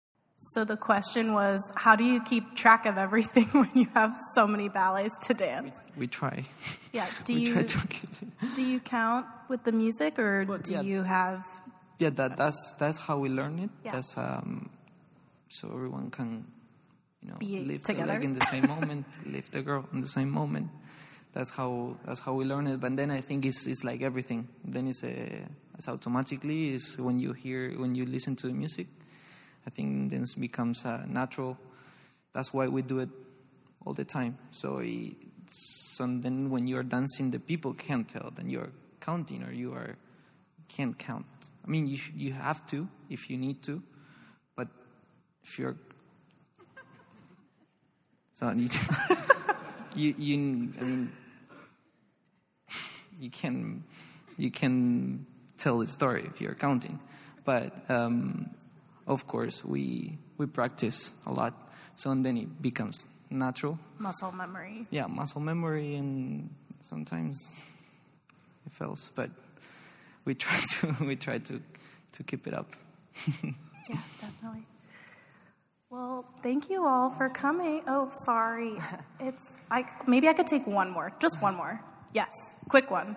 So 0.55 0.65
the 0.65 0.77
question 0.77 1.35
was 1.35 1.61
how 1.77 1.97
do 1.97 2.05
you 2.05 2.23
keep 2.23 2.57
track 2.57 2.87
of 2.87 2.97
everything 2.97 3.45
when 3.53 3.71
you 3.75 3.87
have 3.95 4.19
so 4.35 4.47
many 4.47 4.69
ballets 4.71 5.17
to 5.27 5.35
dance? 5.35 5.75
we 5.97 6.07
try 6.07 6.45
Yeah, 6.93 7.07
do 7.25 7.35
we 7.35 7.41
you 7.41 7.53
try 7.53 7.63
to 7.65 7.79
keep 7.89 8.11
it 8.23 8.55
do 8.55 8.63
you 8.63 8.81
count 8.81 9.27
with 9.51 9.65
the 9.65 9.73
music 9.73 10.19
or 10.19 10.47
Well, 10.49 10.57
do 10.59 10.73
yeah. 10.73 10.81
you 10.81 11.03
have 11.03 11.45
Yeah, 11.99 12.09
that, 12.17 12.39
that's 12.39 12.73
that's 12.79 12.97
how 12.97 13.19
we 13.19 13.29
learn 13.29 13.59
it. 13.59 13.71
Yeah. 13.85 13.93
That's 13.93 14.17
um, 14.17 14.71
so 15.49 15.69
everyone 15.69 16.09
can, 16.11 16.47
you 17.21 17.29
know, 17.31 17.37
Be 17.39 17.61
lift 17.61 17.85
together. 17.85 18.07
the 18.07 18.13
leg 18.15 18.25
in 18.25 18.33
the 18.33 18.47
same 18.47 18.67
moment, 18.67 19.05
lift 19.27 19.53
the 19.53 19.61
girl 19.61 19.85
in 19.93 20.01
the 20.01 20.09
same 20.09 20.31
moment. 20.31 20.71
That's 21.33 21.51
how 21.51 21.97
that's 22.05 22.21
how 22.21 22.35
we 22.35 22.45
learn 22.45 22.67
it. 22.67 22.81
But 22.81 22.97
then 22.97 23.11
I 23.11 23.21
think 23.21 23.45
it's 23.47 23.67
it's 23.67 23.85
like 23.85 24.03
everything. 24.03 24.49
Then 24.65 24.89
it's 24.89 25.05
a 25.05 25.47
it's 25.79 25.89
automatically 25.89 26.75
is 26.75 26.99
when 26.99 27.19
you 27.19 27.33
hear 27.33 27.71
when 27.79 27.95
you 27.95 28.05
listen 28.05 28.37
to 28.37 28.49
the 28.49 28.53
music. 28.53 28.87
I 29.67 29.71
think 29.71 30.11
then 30.11 30.23
it 30.23 30.41
becomes 30.41 30.85
uh, 30.85 31.05
natural. 31.07 31.57
That's 32.33 32.53
why 32.53 32.69
we 32.69 32.83
do 32.83 33.01
it 33.01 33.11
all 33.85 33.95
the 33.95 34.05
time. 34.05 34.39
So, 34.51 34.79
it, 34.79 35.15
so 35.51 36.07
then 36.07 36.51
when 36.51 36.67
you 36.67 36.79
are 36.79 36.83
dancing, 36.83 37.31
the 37.31 37.39
people 37.39 37.75
can't 37.75 38.09
tell. 38.09 38.31
Then 38.35 38.49
you 38.49 38.61
are 38.61 38.71
counting 39.01 39.43
or 39.43 39.53
you 39.53 39.73
are 39.75 39.97
can't 40.69 40.99
count. 40.99 41.27
I 41.65 41.69
mean, 41.69 41.87
you 41.87 41.97
sh- 41.97 42.13
you 42.15 42.33
have 42.33 42.67
to 42.69 42.89
if 43.09 43.29
you 43.29 43.37
need 43.37 43.63
to, 43.65 43.83
but 44.57 44.69
if 45.43 45.59
you're 45.59 45.77
so 48.33 48.51
you 48.53 48.69
you, 49.95 50.15
you 50.19 50.73
I 50.81 50.85
mean 50.85 51.13
you 53.19 53.31
can 53.31 53.85
you 54.37 54.51
can 54.51 55.27
tell 55.59 55.79
the 55.79 55.87
story 55.87 56.23
if 56.27 56.41
you're 56.41 56.55
counting, 56.55 56.99
but 57.45 57.73
um, 57.91 58.51
of 59.07 59.27
course 59.27 59.65
we 59.65 60.19
we 60.39 60.47
practice 60.47 61.13
a 61.27 61.33
lot, 61.33 61.55
so 61.97 62.15
then 62.15 62.37
it 62.37 62.63
becomes 62.63 63.07
natural. 63.31 63.79
muscle 63.99 64.33
memory? 64.33 64.87
Yeah, 64.91 65.07
muscle 65.07 65.41
memory 65.41 65.97
and 65.97 66.51
sometimes 66.81 67.37
it 68.67 68.73
fails, 68.73 69.11
but 69.15 69.31
we 70.25 70.35
try 70.35 70.59
to 70.81 71.05
we 71.05 71.17
try 71.17 71.39
to 71.39 71.61
to 72.13 72.23
keep 72.23 72.47
it 72.47 72.55
up. 72.55 72.71
Yeah, 73.89 73.99
definitely. 74.21 74.63
Well, 75.91 76.25
thank 76.41 76.71
you 76.71 76.87
all 76.87 77.11
for 77.11 77.29
coming. 77.29 77.83
Oh, 77.89 78.11
sorry. 78.25 78.79
It's 79.21 79.45
I 79.71 79.85
maybe 80.07 80.29
I 80.29 80.33
could 80.35 80.47
take 80.47 80.65
one 80.67 80.91
more. 80.91 81.13
Just 81.19 81.43
one 81.43 81.57
more. 81.57 81.81
Yes, 82.15 82.31
quick 82.69 82.93
one. 82.93 83.17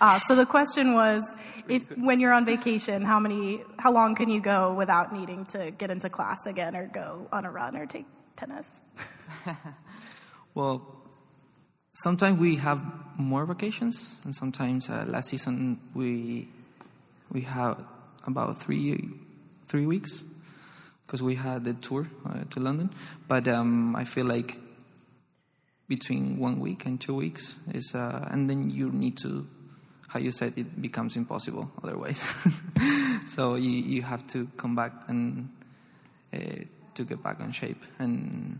Uh, 0.00 0.18
so 0.20 0.34
the 0.34 0.46
question 0.46 0.94
was, 0.94 1.22
if 1.68 1.82
when 1.98 2.18
you're 2.18 2.32
on 2.32 2.44
vacation, 2.46 3.02
how 3.02 3.20
many, 3.20 3.62
how 3.78 3.92
long 3.92 4.14
can 4.14 4.28
you 4.28 4.40
go 4.40 4.74
without 4.74 5.12
needing 5.12 5.44
to 5.46 5.70
get 5.70 5.90
into 5.90 6.08
class 6.08 6.46
again, 6.46 6.74
or 6.74 6.86
go 6.86 7.28
on 7.30 7.44
a 7.44 7.50
run, 7.50 7.76
or 7.76 7.86
take 7.86 8.06
tennis? 8.36 8.66
Well, 10.54 11.02
sometimes 11.92 12.38
we 12.38 12.56
have 12.56 12.80
more 13.16 13.44
vacations, 13.44 14.20
and 14.24 14.34
sometimes 14.34 14.88
uh, 14.88 15.04
last 15.08 15.28
season 15.28 15.80
we 15.94 16.48
we 17.30 17.42
have 17.42 17.84
about 18.24 18.62
three 18.62 19.10
three 19.66 19.86
weeks 19.86 20.22
because 21.06 21.22
we 21.22 21.34
had 21.34 21.64
the 21.64 21.74
tour 21.74 22.06
uh, 22.26 22.44
to 22.50 22.60
London. 22.60 22.90
But 23.28 23.48
um, 23.48 23.94
I 23.96 24.04
feel 24.04 24.26
like 24.26 24.58
between 25.88 26.38
one 26.38 26.60
week 26.60 26.86
and 26.86 27.00
two 27.00 27.14
weeks 27.14 27.56
is, 27.72 27.94
uh, 27.94 28.28
and 28.30 28.48
then 28.48 28.70
you 28.70 28.90
need 28.90 29.18
to, 29.18 29.46
how 30.08 30.18
you 30.18 30.30
said, 30.30 30.54
it 30.56 30.80
becomes 30.80 31.16
impossible 31.16 31.70
otherwise. 31.82 32.26
so 33.26 33.54
you 33.54 33.70
you 33.70 34.02
have 34.02 34.26
to 34.28 34.48
come 34.56 34.74
back 34.74 34.92
and 35.08 35.50
uh, 36.32 36.38
to 36.94 37.04
get 37.04 37.22
back 37.22 37.40
on 37.40 37.52
shape 37.52 37.82
and. 37.98 38.58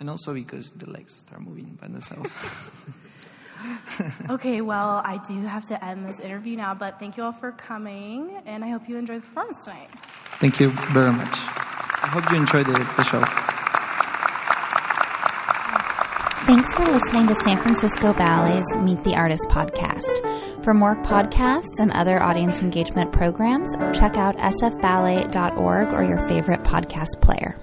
And 0.00 0.08
also 0.08 0.32
because 0.32 0.70
the 0.70 0.88
legs 0.88 1.16
start 1.16 1.42
moving 1.42 1.76
by 1.80 1.88
themselves. 1.88 2.32
Okay, 4.30 4.60
well, 4.60 5.02
I 5.04 5.18
do 5.26 5.40
have 5.42 5.64
to 5.66 5.84
end 5.84 6.08
this 6.08 6.20
interview 6.20 6.56
now, 6.56 6.74
but 6.74 6.98
thank 7.00 7.16
you 7.16 7.24
all 7.24 7.32
for 7.32 7.50
coming, 7.52 8.30
and 8.46 8.64
I 8.64 8.68
hope 8.68 8.88
you 8.88 8.96
enjoyed 8.96 9.22
the 9.22 9.26
performance 9.26 9.64
tonight. 9.64 9.88
Thank 10.40 10.60
you 10.60 10.70
very 10.92 11.12
much. 11.12 11.32
I 11.32 12.08
hope 12.12 12.30
you 12.30 12.36
enjoyed 12.36 12.66
the, 12.66 12.72
the 12.72 13.04
show. 13.04 13.20
Thanks 16.46 16.72
for 16.74 16.84
listening 16.86 17.26
to 17.26 17.34
San 17.44 17.58
Francisco 17.58 18.14
Ballet's 18.14 18.76
Meet 18.76 19.04
the 19.04 19.14
Artist 19.16 19.48
podcast. 19.50 20.64
For 20.64 20.72
more 20.72 20.94
podcasts 21.02 21.78
and 21.78 21.92
other 21.92 22.22
audience 22.22 22.62
engagement 22.62 23.12
programs, 23.12 23.76
check 23.92 24.16
out 24.16 24.36
sfballet.org 24.38 25.92
or 25.92 26.02
your 26.04 26.26
favorite 26.26 26.62
podcast 26.62 27.20
player. 27.20 27.58